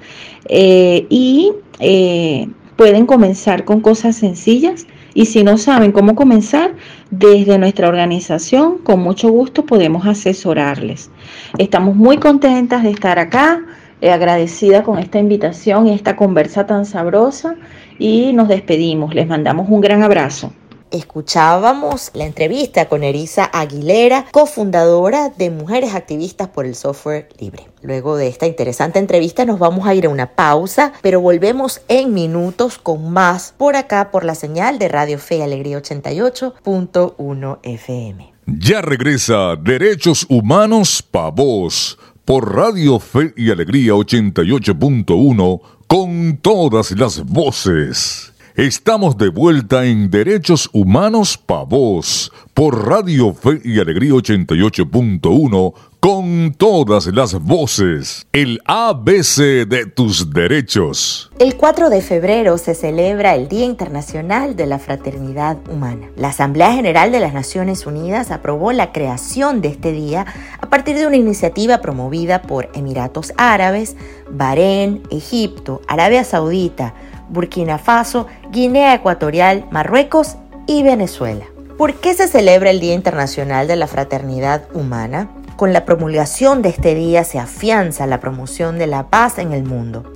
Eh, 0.48 1.06
y 1.10 1.52
eh, 1.80 2.48
pueden 2.76 3.06
comenzar 3.06 3.64
con 3.64 3.80
cosas 3.80 4.14
sencillas 4.14 4.86
y 5.14 5.26
si 5.26 5.42
no 5.42 5.58
saben 5.58 5.92
cómo 5.92 6.14
comenzar, 6.14 6.74
desde 7.10 7.58
nuestra 7.58 7.88
organización, 7.88 8.78
con 8.78 9.00
mucho 9.00 9.30
gusto 9.30 9.64
podemos 9.64 10.06
asesorarles. 10.06 11.10
Estamos 11.58 11.96
muy 11.96 12.18
contentas 12.18 12.82
de 12.82 12.90
estar 12.90 13.18
acá, 13.18 13.64
eh, 14.00 14.10
agradecida 14.10 14.82
con 14.82 14.98
esta 14.98 15.18
invitación 15.18 15.86
y 15.86 15.92
esta 15.92 16.16
conversa 16.16 16.66
tan 16.66 16.84
sabrosa 16.84 17.56
y 17.98 18.32
nos 18.34 18.48
despedimos. 18.48 19.14
Les 19.14 19.26
mandamos 19.26 19.68
un 19.70 19.80
gran 19.80 20.02
abrazo 20.02 20.52
escuchábamos 20.96 22.10
la 22.14 22.24
entrevista 22.24 22.88
con 22.88 23.04
Erisa 23.04 23.44
Aguilera, 23.44 24.26
cofundadora 24.32 25.30
de 25.30 25.50
Mujeres 25.50 25.94
Activistas 25.94 26.48
por 26.48 26.66
el 26.66 26.74
Software 26.74 27.28
Libre. 27.38 27.68
Luego 27.82 28.16
de 28.16 28.26
esta 28.28 28.46
interesante 28.46 28.98
entrevista 28.98 29.44
nos 29.44 29.58
vamos 29.58 29.86
a 29.86 29.94
ir 29.94 30.06
a 30.06 30.08
una 30.08 30.34
pausa, 30.34 30.92
pero 31.02 31.20
volvemos 31.20 31.82
en 31.88 32.12
minutos 32.12 32.78
con 32.78 33.12
más 33.12 33.54
por 33.56 33.76
acá 33.76 34.10
por 34.10 34.24
la 34.24 34.34
señal 34.34 34.78
de 34.78 34.88
Radio 34.88 35.18
Fe 35.18 35.36
y 35.36 35.42
Alegría 35.42 35.78
88.1 35.78 37.58
FM. 37.62 38.32
Ya 38.46 38.80
regresa 38.80 39.56
Derechos 39.56 40.26
Humanos 40.28 41.02
Pa' 41.02 41.30
Vos 41.30 41.98
por 42.24 42.54
Radio 42.54 42.98
Fe 42.98 43.32
y 43.36 43.50
Alegría 43.50 43.92
88.1 43.92 45.60
con 45.86 46.38
todas 46.38 46.90
las 46.92 47.24
voces. 47.24 48.32
Estamos 48.56 49.18
de 49.18 49.28
vuelta 49.28 49.84
en 49.84 50.10
Derechos 50.10 50.70
Humanos 50.72 51.36
Pa' 51.36 51.64
Vos 51.64 52.32
por 52.54 52.88
Radio 52.88 53.34
Fe 53.34 53.60
y 53.62 53.80
Alegría 53.80 54.12
88.1 54.12 55.74
con 56.00 56.54
todas 56.56 57.04
las 57.08 57.34
voces. 57.34 58.26
El 58.32 58.62
ABC 58.64 59.68
de 59.68 59.84
tus 59.84 60.32
derechos. 60.32 61.30
El 61.38 61.56
4 61.56 61.90
de 61.90 62.00
febrero 62.00 62.56
se 62.56 62.74
celebra 62.74 63.34
el 63.34 63.48
Día 63.48 63.66
Internacional 63.66 64.56
de 64.56 64.64
la 64.64 64.78
Fraternidad 64.78 65.58
Humana. 65.70 66.08
La 66.16 66.28
Asamblea 66.28 66.72
General 66.72 67.12
de 67.12 67.20
las 67.20 67.34
Naciones 67.34 67.84
Unidas 67.84 68.30
aprobó 68.30 68.72
la 68.72 68.90
creación 68.90 69.60
de 69.60 69.68
este 69.68 69.92
día 69.92 70.24
a 70.62 70.70
partir 70.70 70.96
de 70.96 71.06
una 71.06 71.16
iniciativa 71.16 71.82
promovida 71.82 72.40
por 72.40 72.70
Emiratos 72.72 73.34
Árabes, 73.36 73.96
Bahrein, 74.30 75.02
Egipto, 75.10 75.82
Arabia 75.88 76.24
Saudita, 76.24 76.94
Burkina 77.28 77.78
Faso, 77.78 78.26
Guinea 78.56 78.94
Ecuatorial, 78.94 79.66
Marruecos 79.70 80.36
y 80.66 80.82
Venezuela. 80.82 81.44
¿Por 81.76 81.92
qué 81.92 82.14
se 82.14 82.26
celebra 82.26 82.70
el 82.70 82.80
Día 82.80 82.94
Internacional 82.94 83.68
de 83.68 83.76
la 83.76 83.86
Fraternidad 83.86 84.66
Humana? 84.72 85.28
Con 85.56 85.74
la 85.74 85.84
promulgación 85.84 86.62
de 86.62 86.70
este 86.70 86.94
día 86.94 87.22
se 87.24 87.38
afianza 87.38 88.06
la 88.06 88.18
promoción 88.18 88.78
de 88.78 88.86
la 88.86 89.08
paz 89.08 89.36
en 89.36 89.52
el 89.52 89.64
mundo, 89.64 90.10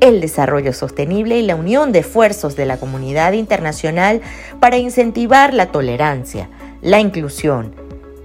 el 0.00 0.20
desarrollo 0.20 0.72
sostenible 0.72 1.38
y 1.38 1.46
la 1.46 1.54
unión 1.54 1.92
de 1.92 2.00
esfuerzos 2.00 2.56
de 2.56 2.66
la 2.66 2.78
comunidad 2.78 3.32
internacional 3.34 4.22
para 4.58 4.76
incentivar 4.76 5.54
la 5.54 5.66
tolerancia, 5.66 6.50
la 6.82 6.98
inclusión, 6.98 7.76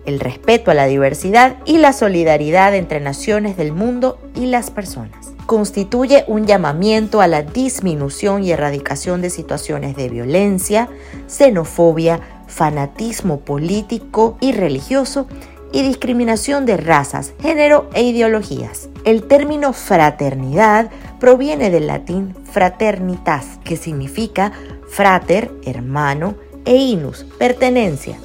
el 0.07 0.19
respeto 0.19 0.71
a 0.71 0.73
la 0.73 0.87
diversidad 0.87 1.57
y 1.65 1.77
la 1.77 1.93
solidaridad 1.93 2.73
entre 2.73 3.01
naciones 3.01 3.55
del 3.55 3.71
mundo 3.71 4.17
y 4.33 4.47
las 4.47 4.71
personas 4.71 5.28
constituye 5.49 6.25
un 6.27 6.45
llamamiento 6.45 7.21
a 7.21 7.27
la 7.27 7.41
disminución 7.41 8.43
y 8.43 8.51
erradicación 8.51 9.19
de 9.23 9.31
situaciones 9.31 9.95
de 9.95 10.07
violencia, 10.07 10.89
xenofobia, 11.25 12.19
fanatismo 12.45 13.39
político 13.39 14.37
y 14.41 14.51
religioso 14.51 15.25
y 15.71 15.81
discriminación 15.81 16.67
de 16.67 16.77
razas, 16.77 17.33
género 17.41 17.89
e 17.95 18.03
ideologías. 18.03 18.89
El 19.05 19.23
término 19.23 19.73
fraternidad 19.73 20.91
proviene 21.19 21.71
del 21.71 21.87
latín 21.87 22.35
fraternitas, 22.43 23.57
que 23.63 23.75
significa 23.75 24.51
frater, 24.87 25.51
hermano, 25.65 26.35
e 26.65 26.75
inus, 26.75 27.25
pertenencia, 27.39 28.19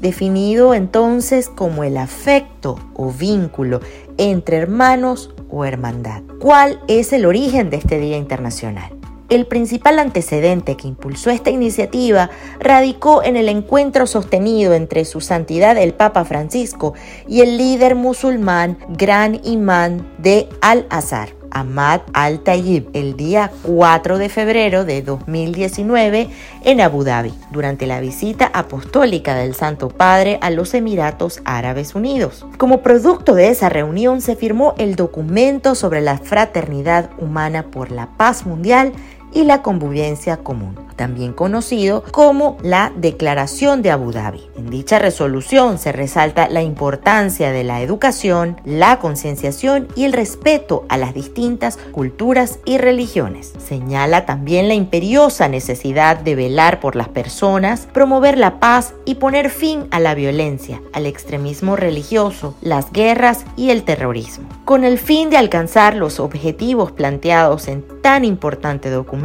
definido 0.00 0.74
entonces 0.74 1.48
como 1.48 1.84
el 1.84 1.96
afecto 1.96 2.78
o 2.94 3.12
vínculo 3.12 3.80
entre 4.16 4.58
hermanos 4.58 5.30
o 5.50 5.64
hermandad. 5.64 6.22
¿Cuál 6.40 6.80
es 6.88 7.12
el 7.12 7.26
origen 7.26 7.70
de 7.70 7.78
este 7.78 7.98
Día 7.98 8.16
Internacional? 8.16 8.92
El 9.28 9.46
principal 9.46 9.98
antecedente 9.98 10.76
que 10.76 10.88
impulsó 10.88 11.30
esta 11.30 11.50
iniciativa 11.50 12.30
radicó 12.60 13.22
en 13.22 13.36
el 13.36 13.50
encuentro 13.50 14.06
sostenido 14.06 14.72
entre 14.72 15.04
su 15.04 15.20
santidad 15.20 15.76
el 15.76 15.92
Papa 15.92 16.24
Francisco 16.24 16.94
y 17.26 17.42
el 17.42 17.58
líder 17.58 17.94
musulmán 17.94 18.78
Gran 18.88 19.38
Imán 19.44 20.08
de 20.18 20.48
Al-Azhar. 20.62 21.37
Ahmad 21.50 22.00
al-Tayyib 22.12 22.88
el 22.92 23.16
día 23.16 23.50
4 23.62 24.18
de 24.18 24.28
febrero 24.28 24.84
de 24.84 25.02
2019 25.02 26.28
en 26.64 26.80
Abu 26.80 27.04
Dhabi, 27.04 27.32
durante 27.50 27.86
la 27.86 28.00
visita 28.00 28.50
apostólica 28.52 29.34
del 29.34 29.54
Santo 29.54 29.88
Padre 29.88 30.38
a 30.40 30.50
los 30.50 30.74
Emiratos 30.74 31.40
Árabes 31.44 31.94
Unidos. 31.94 32.46
Como 32.56 32.82
producto 32.82 33.34
de 33.34 33.48
esa 33.48 33.68
reunión 33.68 34.20
se 34.20 34.36
firmó 34.36 34.74
el 34.78 34.96
documento 34.96 35.74
sobre 35.74 36.00
la 36.00 36.18
fraternidad 36.18 37.10
humana 37.18 37.64
por 37.64 37.90
la 37.90 38.08
paz 38.16 38.46
mundial 38.46 38.92
y 39.32 39.44
la 39.44 39.62
convivencia 39.62 40.38
común 40.38 40.88
también 40.98 41.32
conocido 41.32 42.02
como 42.10 42.58
la 42.62 42.92
Declaración 42.94 43.80
de 43.80 43.90
Abu 43.90 44.12
Dhabi. 44.12 44.42
En 44.58 44.68
dicha 44.68 44.98
resolución 44.98 45.78
se 45.78 45.92
resalta 45.92 46.48
la 46.48 46.60
importancia 46.60 47.52
de 47.52 47.64
la 47.64 47.80
educación, 47.80 48.60
la 48.64 48.98
concienciación 48.98 49.88
y 49.94 50.04
el 50.04 50.12
respeto 50.12 50.84
a 50.90 50.98
las 50.98 51.14
distintas 51.14 51.78
culturas 51.92 52.58
y 52.66 52.76
religiones. 52.76 53.54
Señala 53.58 54.26
también 54.26 54.66
la 54.66 54.74
imperiosa 54.74 55.48
necesidad 55.48 56.18
de 56.18 56.34
velar 56.34 56.80
por 56.80 56.96
las 56.96 57.08
personas, 57.08 57.86
promover 57.92 58.36
la 58.36 58.58
paz 58.58 58.92
y 59.04 59.14
poner 59.14 59.50
fin 59.50 59.86
a 59.92 60.00
la 60.00 60.16
violencia, 60.16 60.82
al 60.92 61.06
extremismo 61.06 61.76
religioso, 61.76 62.56
las 62.60 62.90
guerras 62.90 63.44
y 63.56 63.70
el 63.70 63.84
terrorismo. 63.84 64.48
Con 64.64 64.82
el 64.82 64.98
fin 64.98 65.30
de 65.30 65.36
alcanzar 65.36 65.94
los 65.94 66.18
objetivos 66.18 66.90
planteados 66.90 67.68
en 67.68 67.84
tan 68.02 68.24
importante 68.24 68.90
documento, 68.90 69.17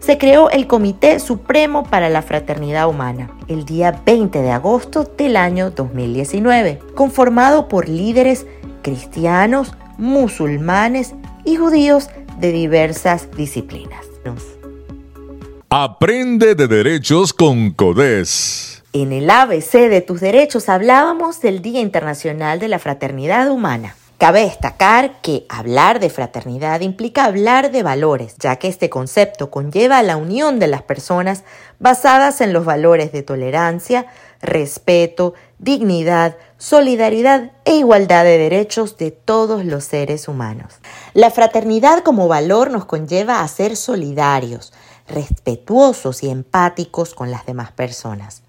se 0.00 0.18
creó 0.18 0.50
el 0.50 0.66
Comité 0.66 1.18
Supremo 1.20 1.84
para 1.84 2.08
la 2.08 2.22
Fraternidad 2.22 2.88
Humana, 2.88 3.30
el 3.48 3.64
día 3.64 4.02
20 4.04 4.40
de 4.40 4.50
agosto 4.50 5.04
del 5.04 5.36
año 5.36 5.70
2019, 5.70 6.80
conformado 6.94 7.68
por 7.68 7.88
líderes 7.88 8.46
cristianos, 8.82 9.72
musulmanes 9.98 11.14
y 11.44 11.56
judíos 11.56 12.08
de 12.38 12.52
diversas 12.52 13.28
disciplinas. 13.36 14.06
Aprende 15.74 16.54
de 16.54 16.68
derechos 16.68 17.32
con 17.32 17.70
CODES. 17.70 18.82
En 18.92 19.10
el 19.12 19.30
ABC 19.30 19.88
de 19.88 20.02
tus 20.02 20.20
derechos 20.20 20.68
hablábamos 20.68 21.40
del 21.40 21.62
Día 21.62 21.80
Internacional 21.80 22.60
de 22.60 22.68
la 22.68 22.78
Fraternidad 22.78 23.50
Humana. 23.50 23.96
Cabe 24.22 24.42
destacar 24.42 25.20
que 25.20 25.46
hablar 25.48 25.98
de 25.98 26.08
fraternidad 26.08 26.82
implica 26.82 27.24
hablar 27.24 27.72
de 27.72 27.82
valores, 27.82 28.36
ya 28.38 28.54
que 28.54 28.68
este 28.68 28.88
concepto 28.88 29.50
conlleva 29.50 30.00
la 30.04 30.16
unión 30.16 30.60
de 30.60 30.68
las 30.68 30.82
personas 30.82 31.42
basadas 31.80 32.40
en 32.40 32.52
los 32.52 32.64
valores 32.64 33.10
de 33.10 33.24
tolerancia, 33.24 34.06
respeto, 34.40 35.34
dignidad, 35.58 36.36
solidaridad 36.56 37.50
e 37.64 37.74
igualdad 37.74 38.22
de 38.22 38.38
derechos 38.38 38.96
de 38.96 39.10
todos 39.10 39.64
los 39.64 39.82
seres 39.82 40.28
humanos. 40.28 40.74
La 41.14 41.32
fraternidad 41.32 42.04
como 42.04 42.28
valor 42.28 42.70
nos 42.70 42.84
conlleva 42.84 43.40
a 43.40 43.48
ser 43.48 43.74
solidarios, 43.74 44.72
respetuosos 45.08 46.22
y 46.22 46.30
empáticos 46.30 47.16
con 47.16 47.32
las 47.32 47.44
demás 47.44 47.72
personas. 47.72 48.44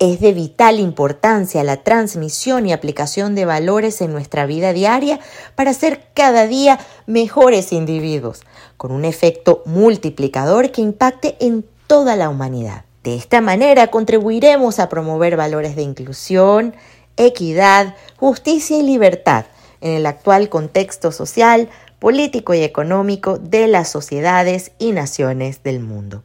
Es 0.00 0.18
de 0.18 0.32
vital 0.32 0.80
importancia 0.80 1.62
la 1.62 1.76
transmisión 1.76 2.64
y 2.64 2.72
aplicación 2.72 3.34
de 3.34 3.44
valores 3.44 4.00
en 4.00 4.12
nuestra 4.12 4.46
vida 4.46 4.72
diaria 4.72 5.20
para 5.54 5.74
ser 5.74 6.06
cada 6.14 6.46
día 6.46 6.80
mejores 7.04 7.70
individuos, 7.70 8.40
con 8.78 8.92
un 8.92 9.04
efecto 9.04 9.62
multiplicador 9.66 10.70
que 10.70 10.80
impacte 10.80 11.36
en 11.38 11.66
toda 11.86 12.16
la 12.16 12.30
humanidad. 12.30 12.86
De 13.04 13.14
esta 13.14 13.42
manera 13.42 13.88
contribuiremos 13.88 14.78
a 14.78 14.88
promover 14.88 15.36
valores 15.36 15.76
de 15.76 15.82
inclusión, 15.82 16.74
equidad, 17.18 17.94
justicia 18.16 18.78
y 18.78 18.82
libertad 18.82 19.44
en 19.82 19.92
el 19.92 20.06
actual 20.06 20.48
contexto 20.48 21.12
social, 21.12 21.68
político 21.98 22.54
y 22.54 22.62
económico 22.62 23.36
de 23.36 23.66
las 23.66 23.90
sociedades 23.90 24.72
y 24.78 24.92
naciones 24.92 25.62
del 25.62 25.80
mundo 25.80 26.22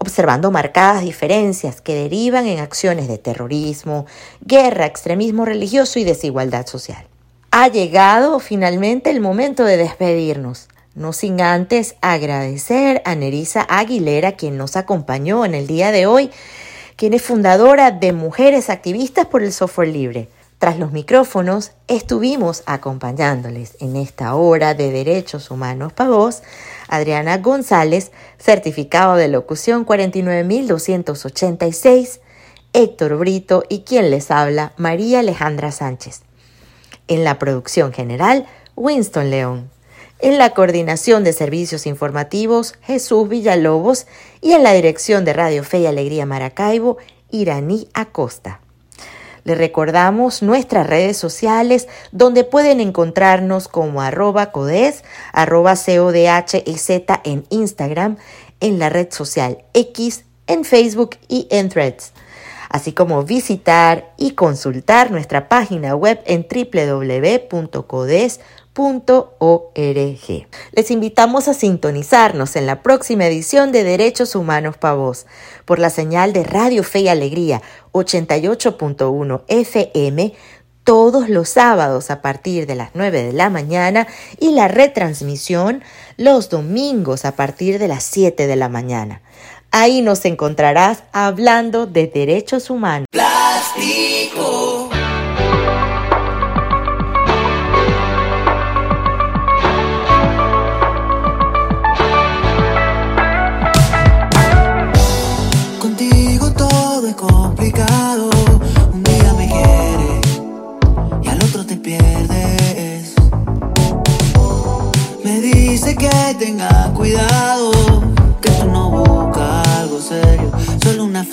observando 0.00 0.50
marcadas 0.50 1.02
diferencias 1.02 1.80
que 1.80 1.94
derivan 1.94 2.46
en 2.46 2.60
acciones 2.60 3.08
de 3.08 3.18
terrorismo, 3.18 4.06
guerra, 4.40 4.86
extremismo 4.86 5.44
religioso 5.44 5.98
y 5.98 6.04
desigualdad 6.04 6.66
social. 6.66 7.06
Ha 7.50 7.68
llegado 7.68 8.38
finalmente 8.40 9.10
el 9.10 9.20
momento 9.20 9.64
de 9.64 9.76
despedirnos, 9.76 10.68
no 10.94 11.12
sin 11.12 11.40
antes 11.40 11.96
agradecer 12.00 13.02
a 13.04 13.14
Nerisa 13.14 13.66
Aguilera 13.68 14.32
quien 14.32 14.56
nos 14.56 14.76
acompañó 14.76 15.44
en 15.44 15.54
el 15.54 15.66
día 15.66 15.90
de 15.92 16.06
hoy, 16.06 16.30
quien 16.96 17.14
es 17.14 17.22
fundadora 17.22 17.90
de 17.90 18.12
Mujeres 18.12 18.70
Activistas 18.70 19.26
por 19.26 19.42
el 19.42 19.52
Software 19.52 19.88
Libre. 19.88 20.28
Tras 20.58 20.78
los 20.78 20.90
micrófonos 20.90 21.70
estuvimos 21.86 22.64
acompañándoles 22.66 23.76
en 23.78 23.94
esta 23.94 24.34
hora 24.34 24.74
de 24.74 24.90
Derechos 24.90 25.52
Humanos 25.52 25.92
para 25.92 26.10
vos 26.10 26.42
Adriana 26.88 27.38
González, 27.38 28.12
certificado 28.38 29.16
de 29.16 29.28
locución 29.28 29.84
49286, 29.84 32.20
Héctor 32.72 33.16
Brito 33.16 33.64
y 33.68 33.80
quien 33.80 34.10
les 34.10 34.30
habla, 34.30 34.72
María 34.76 35.20
Alejandra 35.20 35.70
Sánchez. 35.70 36.22
En 37.06 37.24
la 37.24 37.38
producción 37.38 37.92
general, 37.92 38.46
Winston 38.76 39.30
León. 39.30 39.70
En 40.20 40.38
la 40.38 40.50
coordinación 40.50 41.22
de 41.22 41.32
servicios 41.32 41.86
informativos, 41.86 42.74
Jesús 42.82 43.28
Villalobos 43.28 44.06
y 44.40 44.52
en 44.52 44.64
la 44.64 44.72
dirección 44.72 45.24
de 45.24 45.32
Radio 45.32 45.62
Fe 45.62 45.80
y 45.80 45.86
Alegría 45.86 46.26
Maracaibo, 46.26 46.98
Iraní 47.30 47.88
Acosta. 47.94 48.60
Les 49.48 49.56
recordamos 49.56 50.42
nuestras 50.42 50.86
redes 50.86 51.16
sociales 51.16 51.88
donde 52.12 52.44
pueden 52.44 52.80
encontrarnos 52.80 53.66
como 53.66 54.02
arroba 54.02 54.52
codes, 54.52 55.04
arroba 55.32 55.74
codhz 55.74 56.54
en 57.24 57.46
Instagram, 57.48 58.18
en 58.60 58.78
la 58.78 58.90
red 58.90 59.08
social 59.10 59.64
X, 59.72 60.26
en 60.48 60.66
Facebook 60.66 61.16
y 61.28 61.48
en 61.50 61.70
Threads. 61.70 62.12
Así 62.68 62.92
como 62.92 63.22
visitar 63.22 64.12
y 64.18 64.32
consultar 64.32 65.10
nuestra 65.10 65.48
página 65.48 65.96
web 65.96 66.20
en 66.26 66.46
Les 70.72 70.90
invitamos 70.92 71.48
a 71.48 71.54
sintonizarnos 71.54 72.54
en 72.54 72.66
la 72.66 72.80
próxima 72.80 73.26
edición 73.26 73.72
de 73.72 73.82
Derechos 73.82 74.36
Humanos 74.36 74.76
para 74.76 74.94
Vos 74.94 75.26
por 75.64 75.80
la 75.80 75.90
señal 75.90 76.32
de 76.32 76.44
Radio 76.44 76.84
Fe 76.84 77.00
y 77.00 77.08
Alegría 77.08 77.60
88.1 77.90 79.42
FM 79.48 80.32
todos 80.84 81.28
los 81.28 81.48
sábados 81.48 82.12
a 82.12 82.22
partir 82.22 82.66
de 82.66 82.76
las 82.76 82.90
9 82.94 83.24
de 83.24 83.32
la 83.32 83.50
mañana 83.50 84.06
y 84.38 84.52
la 84.52 84.68
retransmisión 84.68 85.82
los 86.16 86.48
domingos 86.48 87.24
a 87.24 87.34
partir 87.34 87.80
de 87.80 87.88
las 87.88 88.04
7 88.04 88.46
de 88.46 88.56
la 88.56 88.68
mañana. 88.68 89.22
Ahí 89.72 90.02
nos 90.02 90.24
encontrarás 90.24 91.02
hablando 91.12 91.86
de 91.86 92.06
derechos 92.06 92.70
humanos. 92.70 93.06
Plástico. 93.10 94.67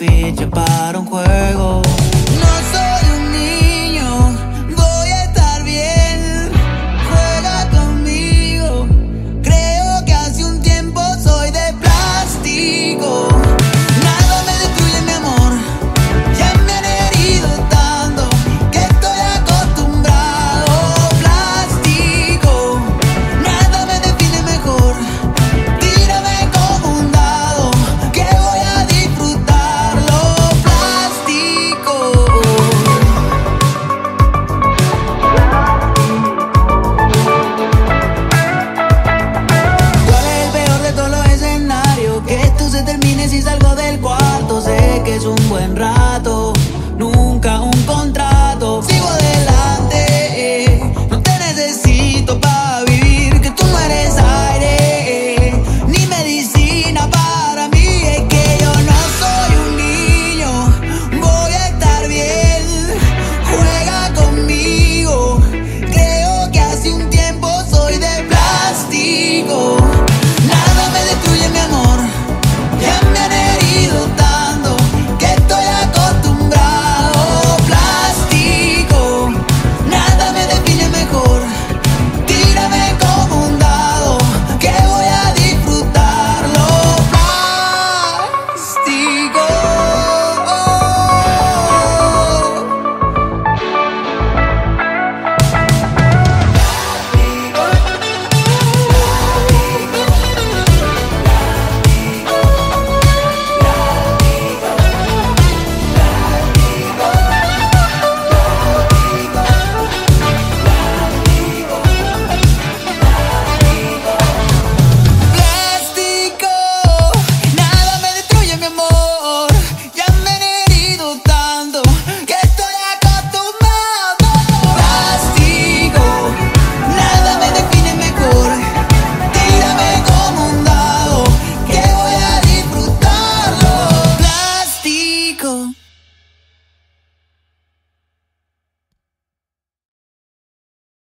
Solo 0.06 0.13
una 0.13 0.32
ficha 0.32 0.50
para 0.50 1.00
un 1.00 1.06
juego. 1.06 1.94